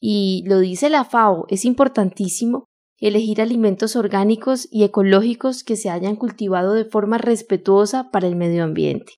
Y 0.00 0.44
lo 0.46 0.60
dice 0.60 0.88
la 0.88 1.04
FAO, 1.04 1.44
es 1.48 1.66
importantísimo 1.66 2.64
elegir 2.98 3.42
alimentos 3.42 3.96
orgánicos 3.96 4.66
y 4.70 4.84
ecológicos 4.84 5.64
que 5.64 5.76
se 5.76 5.90
hayan 5.90 6.16
cultivado 6.16 6.72
de 6.72 6.86
forma 6.86 7.18
respetuosa 7.18 8.10
para 8.10 8.26
el 8.26 8.36
medio 8.36 8.64
ambiente 8.64 9.14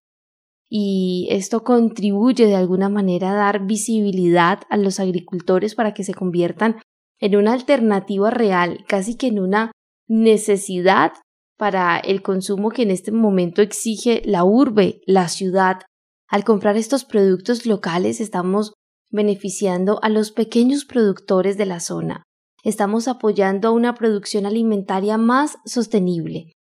y 0.69 1.29
esto 1.31 1.62
contribuye 1.62 2.47
de 2.47 2.57
alguna 2.57 2.89
manera 2.89 3.31
a 3.31 3.35
dar 3.35 3.67
visibilidad 3.67 4.62
a 4.69 4.77
los 4.77 4.99
agricultores 4.99 5.75
para 5.75 5.95
que 5.95 6.05
se 6.05 6.15
conviertan 6.15 6.81
en 7.21 7.37
una 7.37 7.53
alternativa 7.53 8.31
real, 8.31 8.85
casi 8.89 9.17
que 9.17 9.29
en 9.29 9.39
una 9.39 9.73
necesidad 10.09 11.12
para 11.57 11.99
el 11.99 12.23
consumo 12.23 12.71
que 12.71 12.83
en 12.83 12.90
este 12.90 13.12
momento 13.12 13.62
exige 13.62 14.23
la 14.25 14.45
urbe, 14.45 15.01
la 15.07 15.29
ciudad. 15.29 15.81
Al 16.29 16.45
comprar 16.45 16.77
estos 16.77 17.05
productos 17.05 17.66
locales 17.66 18.21
estamos 18.21 18.75
beneficiando 19.11 19.99
a 20.03 20.09
los 20.09 20.33
pequeños 20.33 20.85
productores 20.85 21.57
de 21.57 21.66
la 21.66 21.81
zona. 21.81 22.23
Estamos 22.64 23.09
apoyando 23.09 23.69
a 23.69 23.73
una 23.73 23.95
producción 23.95 24.45
alimentaria 24.45 25.19
más 25.19 25.59
sostenible. 25.64 26.53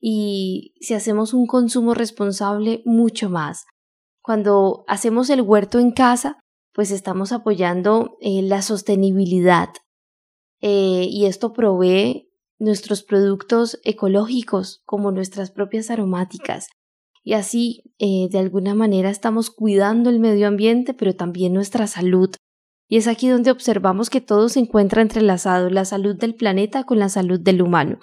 Y 0.00 0.74
si 0.80 0.94
hacemos 0.94 1.32
un 1.32 1.46
consumo 1.46 1.94
responsable, 1.94 2.82
mucho 2.84 3.30
más. 3.30 3.64
Cuando 4.20 4.84
hacemos 4.88 5.30
el 5.30 5.40
huerto 5.40 5.78
en 5.78 5.92
casa, 5.92 6.40
pues 6.74 6.90
estamos 6.90 7.30
apoyando 7.32 8.16
eh, 8.20 8.42
la 8.42 8.62
sostenibilidad. 8.62 9.68
Eh, 10.60 11.06
y 11.08 11.26
esto 11.26 11.52
provee 11.52 12.33
nuestros 12.58 13.02
productos 13.02 13.80
ecológicos 13.84 14.82
como 14.84 15.10
nuestras 15.10 15.50
propias 15.50 15.90
aromáticas. 15.90 16.68
Y 17.22 17.32
así, 17.32 17.82
eh, 17.98 18.28
de 18.30 18.38
alguna 18.38 18.74
manera, 18.74 19.10
estamos 19.10 19.50
cuidando 19.50 20.10
el 20.10 20.20
medio 20.20 20.46
ambiente, 20.46 20.94
pero 20.94 21.14
también 21.14 21.52
nuestra 21.52 21.86
salud. 21.86 22.30
Y 22.88 22.98
es 22.98 23.08
aquí 23.08 23.28
donde 23.28 23.50
observamos 23.50 24.10
que 24.10 24.20
todo 24.20 24.48
se 24.48 24.60
encuentra 24.60 25.02
entrelazado, 25.02 25.70
la 25.70 25.84
salud 25.84 26.16
del 26.16 26.34
planeta 26.34 26.84
con 26.84 26.98
la 26.98 27.08
salud 27.08 27.40
del 27.40 27.62
humano. 27.62 27.98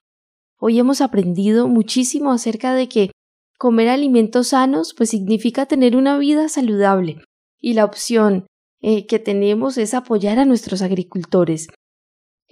Hoy 0.59 0.79
hemos 0.79 1.01
aprendido 1.01 1.67
muchísimo 1.67 2.31
acerca 2.31 2.73
de 2.73 2.87
que 2.87 3.11
comer 3.57 3.89
alimentos 3.89 4.49
sanos 4.49 4.93
pues 4.95 5.09
significa 5.11 5.67
tener 5.67 5.95
una 5.95 6.17
vida 6.17 6.49
saludable 6.49 7.23
y 7.59 7.73
la 7.73 7.85
opción 7.85 8.47
eh, 8.81 9.05
que 9.05 9.19
tenemos 9.19 9.77
es 9.77 9.93
apoyar 9.93 10.39
a 10.39 10.45
nuestros 10.45 10.81
agricultores. 10.81 11.67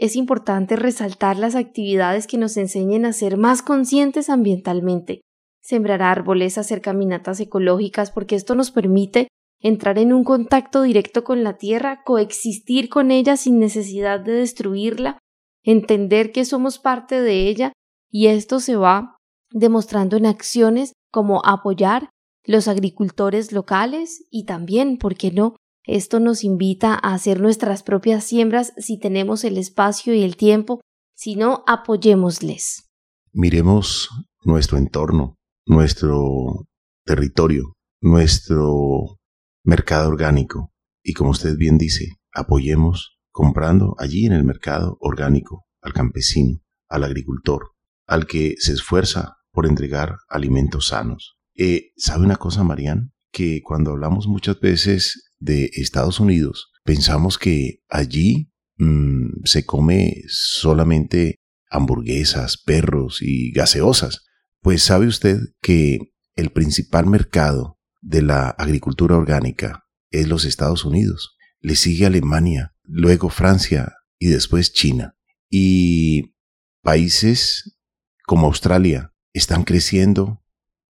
Es 0.02 0.16
importante 0.16 0.78
resaltar 0.78 1.38
las 1.38 1.56
actividades 1.56 2.26
que 2.26 2.38
nos 2.38 2.56
enseñen 2.56 3.06
a 3.06 3.12
ser 3.12 3.36
más 3.36 3.62
conscientes 3.62 4.30
ambientalmente, 4.30 5.20
sembrar 5.62 6.02
árboles, 6.02 6.58
hacer 6.58 6.80
caminatas 6.80 7.42
ecológicas, 7.42 8.10
porque 8.10 8.38
esto 8.38 8.56
nos 8.56 8.72
permite 8.72 9.28
entrar 9.62 10.00
en 10.00 10.14
un 10.14 10.24
contacto 10.24 10.84
directo 10.84 11.26
con 11.26 11.44
la 11.44 11.58
tierra, 11.58 12.02
coexistir 12.06 12.88
con 12.88 13.12
ella 13.12 13.36
sin 13.36 13.60
necesidad 13.60 14.22
de 14.22 14.32
destruirla, 14.32 15.20
entender 15.66 16.32
que 16.32 16.46
somos 16.46 16.80
parte 16.80 17.22
de 17.22 17.50
ella, 17.50 17.74
y 18.10 18.28
esto 18.28 18.62
se 18.62 18.78
va 18.78 19.18
demostrando 19.52 20.16
en 20.16 20.28
acciones 20.28 20.94
como 21.12 21.46
apoyar 21.46 22.10
los 22.46 22.70
agricultores 22.70 23.52
locales 23.52 24.26
y 24.32 24.46
también, 24.46 24.98
¿por 24.98 25.16
qué 25.16 25.32
no?, 25.32 25.58
esto 25.96 26.20
nos 26.20 26.44
invita 26.44 26.94
a 26.94 27.14
hacer 27.14 27.42
nuestras 27.42 27.84
propias 27.84 28.24
siembras 28.24 28.74
si 28.78 29.00
tenemos 29.00 29.44
el 29.44 29.58
espacio 29.58 30.14
y 30.14 30.24
el 30.24 30.38
tiempo, 30.38 30.82
si 31.16 31.36
no, 31.36 31.64
apoyémosles. 31.68 32.90
Miremos 33.32 34.10
nuestro 34.44 34.78
entorno, 34.78 35.38
nuestro 35.66 36.68
territorio, 37.06 37.74
nuestro 38.02 39.18
mercado 39.64 40.10
orgánico 40.10 40.72
y 41.04 41.14
como 41.14 41.32
usted 41.32 41.58
bien 41.58 41.78
dice, 41.78 42.18
apoyemos 42.34 43.20
comprando 43.32 43.96
allí 43.98 44.26
en 44.26 44.34
el 44.34 44.44
mercado 44.44 44.98
orgánico 45.00 45.66
al 45.82 45.94
campesino, 45.94 46.60
al 46.88 47.04
agricultor, 47.04 47.72
al 48.06 48.28
que 48.28 48.56
se 48.58 48.74
esfuerza 48.74 49.38
por 49.52 49.66
entregar 49.66 50.18
alimentos 50.28 50.88
sanos. 50.88 51.38
Eh, 51.56 51.92
¿Sabe 51.98 52.26
una 52.26 52.36
cosa, 52.36 52.64
Marian? 52.64 53.12
Que 53.32 53.62
cuando 53.64 53.92
hablamos 53.92 54.28
muchas 54.28 54.60
veces 54.60 55.29
de 55.40 55.70
Estados 55.74 56.20
Unidos, 56.20 56.72
pensamos 56.84 57.38
que 57.38 57.82
allí 57.90 58.52
mm, 58.78 59.44
se 59.46 59.66
come 59.66 60.24
solamente 60.28 61.40
hamburguesas, 61.70 62.58
perros 62.58 63.20
y 63.22 63.52
gaseosas. 63.52 64.26
Pues 64.62 64.84
sabe 64.84 65.08
usted 65.08 65.40
que 65.62 66.00
el 66.36 66.52
principal 66.52 67.06
mercado 67.06 67.80
de 68.02 68.22
la 68.22 68.50
agricultura 68.50 69.16
orgánica 69.16 69.86
es 70.12 70.28
los 70.28 70.46
Estados 70.46 70.86
Unidos. 70.86 71.38
Le 71.62 71.76
sigue 71.76 72.06
Alemania, 72.06 72.74
luego 72.84 73.30
Francia 73.30 73.94
y 74.18 74.28
después 74.28 74.74
China. 74.74 75.16
Y 75.50 76.36
países 76.82 77.78
como 78.26 78.48
Australia 78.48 79.14
están 79.34 79.64
creciendo 79.64 80.44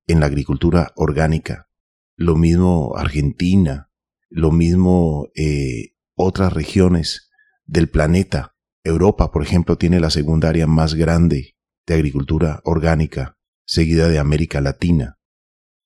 en 0.07 0.21
la 0.21 0.27
agricultura 0.27 0.93
orgánica. 0.97 1.69
Lo 2.17 2.37
mismo 2.37 2.97
Argentina, 2.97 3.88
lo 4.29 4.51
mismo 4.53 5.29
eh, 5.35 5.95
otras 6.15 6.53
regiones 6.53 7.31
del 7.65 7.89
planeta. 7.89 8.55
Europa, 8.85 9.31
por 9.31 9.43
ejemplo, 9.43 9.77
tiene 9.77 10.01
la 10.01 10.11
segunda 10.11 10.49
área 10.49 10.67
más 10.67 10.95
grande 10.95 11.57
de 11.87 11.95
agricultura 11.95 12.61
orgánica, 12.65 13.37
seguida 13.67 14.09
de 14.09 14.19
América 14.19 14.61
Latina. 14.61 15.19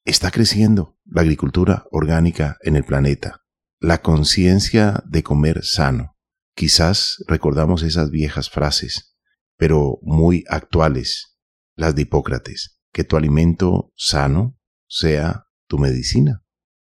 Está 0.05 0.31
creciendo 0.31 0.99
la 1.05 1.23
agricultura 1.23 1.87
orgánica 1.91 2.59
en 2.63 2.77
el 2.77 2.85
planeta. 2.85 3.45
La 3.81 4.03
conciencia 4.03 5.03
de 5.07 5.23
comer 5.23 5.65
sano. 5.65 6.17
Quizás 6.55 7.25
recordamos 7.27 7.83
esas 7.83 8.11
viejas 8.11 8.51
frases, 8.51 9.17
pero 9.57 9.99
muy 10.03 10.45
actuales, 10.49 11.39
las 11.75 11.95
de 11.95 12.03
Hipócrates, 12.03 12.81
que 12.93 13.05
tu 13.05 13.17
alimento 13.17 13.93
sano 13.97 14.59
sea 14.87 15.47
tu 15.67 15.79
medicina 15.79 16.43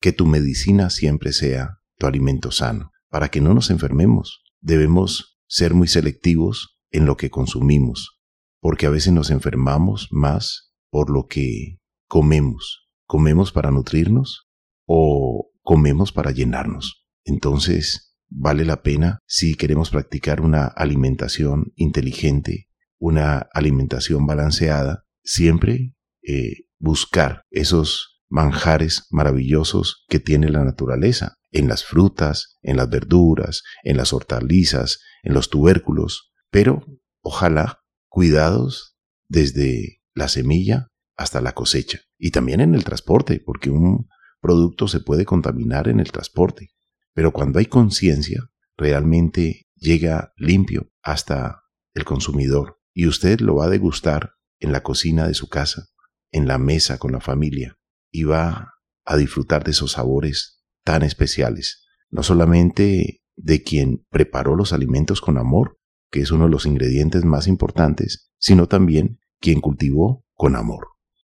que 0.00 0.12
tu 0.12 0.26
medicina 0.26 0.90
siempre 0.90 1.32
sea 1.32 1.78
tu 1.98 2.06
alimento 2.06 2.50
sano. 2.50 2.92
Para 3.08 3.28
que 3.28 3.40
no 3.40 3.54
nos 3.54 3.70
enfermemos, 3.70 4.42
debemos 4.60 5.38
ser 5.48 5.74
muy 5.74 5.88
selectivos 5.88 6.78
en 6.90 7.06
lo 7.06 7.16
que 7.16 7.30
consumimos, 7.30 8.20
porque 8.60 8.86
a 8.86 8.90
veces 8.90 9.12
nos 9.12 9.30
enfermamos 9.30 10.08
más 10.10 10.74
por 10.90 11.10
lo 11.10 11.26
que 11.26 11.78
comemos. 12.08 12.88
¿Comemos 13.06 13.52
para 13.52 13.70
nutrirnos 13.70 14.48
o 14.86 15.50
comemos 15.62 16.12
para 16.12 16.32
llenarnos? 16.32 17.06
Entonces, 17.24 18.16
vale 18.28 18.64
la 18.64 18.82
pena 18.82 19.20
si 19.26 19.54
queremos 19.54 19.90
practicar 19.90 20.40
una 20.40 20.66
alimentación 20.66 21.72
inteligente, 21.76 22.68
una 22.98 23.46
alimentación 23.52 24.26
balanceada, 24.26 25.04
siempre 25.22 25.94
eh, 26.22 26.66
buscar 26.78 27.44
esos 27.50 28.15
manjares 28.28 29.06
maravillosos 29.10 30.04
que 30.08 30.20
tiene 30.20 30.48
la 30.48 30.64
naturaleza, 30.64 31.36
en 31.50 31.68
las 31.68 31.84
frutas, 31.84 32.56
en 32.62 32.76
las 32.76 32.90
verduras, 32.90 33.62
en 33.82 33.96
las 33.96 34.12
hortalizas, 34.12 35.00
en 35.22 35.34
los 35.34 35.48
tubérculos, 35.48 36.32
pero 36.50 36.84
ojalá 37.22 37.80
cuidados 38.08 38.96
desde 39.28 40.02
la 40.14 40.28
semilla 40.28 40.88
hasta 41.16 41.40
la 41.40 41.52
cosecha. 41.52 42.00
Y 42.18 42.30
también 42.30 42.60
en 42.60 42.74
el 42.74 42.84
transporte, 42.84 43.42
porque 43.44 43.70
un 43.70 44.08
producto 44.40 44.88
se 44.88 45.00
puede 45.00 45.24
contaminar 45.24 45.88
en 45.88 46.00
el 46.00 46.12
transporte, 46.12 46.70
pero 47.14 47.32
cuando 47.32 47.58
hay 47.58 47.66
conciencia, 47.66 48.50
realmente 48.76 49.68
llega 49.74 50.32
limpio 50.36 50.90
hasta 51.02 51.62
el 51.94 52.04
consumidor. 52.04 52.78
Y 52.92 53.06
usted 53.06 53.40
lo 53.40 53.56
va 53.56 53.66
a 53.66 53.70
degustar 53.70 54.32
en 54.58 54.72
la 54.72 54.82
cocina 54.82 55.26
de 55.26 55.34
su 55.34 55.48
casa, 55.48 55.86
en 56.30 56.46
la 56.46 56.58
mesa 56.58 56.98
con 56.98 57.12
la 57.12 57.20
familia, 57.20 57.76
y 58.16 58.32
a 58.32 59.16
disfrutar 59.16 59.64
de 59.64 59.72
esos 59.72 59.92
sabores 59.92 60.62
tan 60.84 61.02
especiales, 61.02 61.84
no 62.10 62.22
solamente 62.22 63.20
de 63.36 63.62
quien 63.62 64.04
preparó 64.10 64.56
los 64.56 64.72
alimentos 64.72 65.20
con 65.20 65.38
amor, 65.38 65.78
que 66.10 66.20
es 66.20 66.30
uno 66.30 66.44
de 66.44 66.50
los 66.50 66.66
ingredientes 66.66 67.24
más 67.24 67.46
importantes, 67.46 68.30
sino 68.38 68.68
también 68.68 69.18
quien 69.40 69.60
cultivó 69.60 70.24
con 70.34 70.56
amor. 70.56 70.88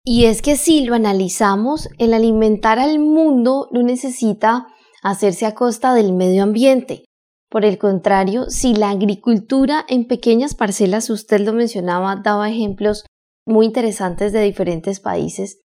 Y 0.05 0.25
es 0.25 0.41
que 0.41 0.57
si 0.57 0.85
lo 0.85 0.95
analizamos, 0.95 1.89
el 1.99 2.15
alimentar 2.15 2.79
al 2.79 2.99
mundo 2.99 3.69
no 3.73 3.83
necesita 3.83 4.67
hacerse 5.03 5.45
a 5.47 5.55
costa 5.55 5.93
del 5.95 6.13
medio 6.13 6.43
ambiente. 6.43 7.05
Por 7.51 7.65
el 7.65 7.79
contrario, 7.79 8.49
si 8.49 8.75
la 8.75 8.91
agricultura 8.91 9.85
en 9.89 10.07
pequeñas 10.07 10.55
parcelas, 10.55 11.11
usted 11.11 11.41
lo 11.41 11.53
mencionaba, 11.53 12.17
daba 12.17 12.49
ejemplos 12.49 13.05
muy 13.45 13.67
interesantes 13.67 14.33
de 14.33 14.41
diferentes 14.43 15.01
países, 15.01 15.61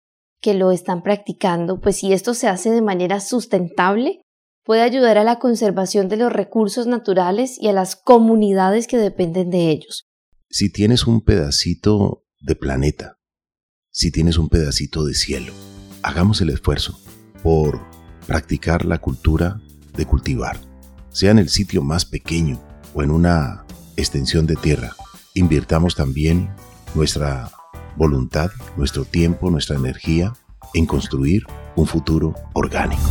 que 0.46 0.54
lo 0.54 0.72
están 0.72 1.02
practicando, 1.02 1.82
pues 1.82 1.96
si 1.96 2.14
esto 2.14 2.36
se 2.36 2.48
hace 2.48 2.70
de 2.70 2.84
manera 2.84 3.20
sustentable, 3.20 4.22
puede 4.64 4.84
ayudar 4.84 5.18
a 5.18 5.24
la 5.24 5.40
conservación 5.40 6.08
de 6.08 6.18
los 6.18 6.32
recursos 6.32 6.86
naturales 6.86 7.58
y 7.60 7.68
a 7.68 7.74
las 7.74 7.96
comunidades 7.96 8.86
que 8.86 9.00
dependen 9.00 9.50
de 9.50 9.72
ellos. 9.72 10.06
Si 10.52 10.72
tienes 10.72 11.08
un 11.08 11.22
pedacito 11.22 12.28
de 12.42 12.56
planeta, 12.56 13.18
si 13.90 14.12
tienes 14.12 14.38
un 14.38 14.48
pedacito 14.48 15.04
de 15.04 15.16
cielo, 15.16 15.52
hagamos 16.04 16.42
el 16.42 16.52
esfuerzo 16.52 17.00
por 17.42 17.82
practicar 18.28 18.86
la 18.86 19.00
cultura 19.00 19.60
de 19.98 20.06
cultivar, 20.06 20.60
sea 21.10 21.32
en 21.32 21.40
el 21.40 21.50
sitio 21.50 21.82
más 21.82 22.06
pequeño 22.06 22.62
o 22.94 23.02
en 23.02 23.10
una 23.10 23.66
extensión 23.98 24.46
de 24.46 24.58
tierra. 24.58 24.96
Invirtamos 25.34 25.96
también 25.96 26.54
nuestra 26.94 27.50
voluntad, 27.96 28.52
nuestro 28.78 29.06
tiempo, 29.06 29.50
nuestra 29.50 29.76
energía 29.76 30.34
en 30.74 30.86
construir 30.86 31.46
un 31.76 31.88
futuro 31.88 32.34
orgánico. 32.54 33.02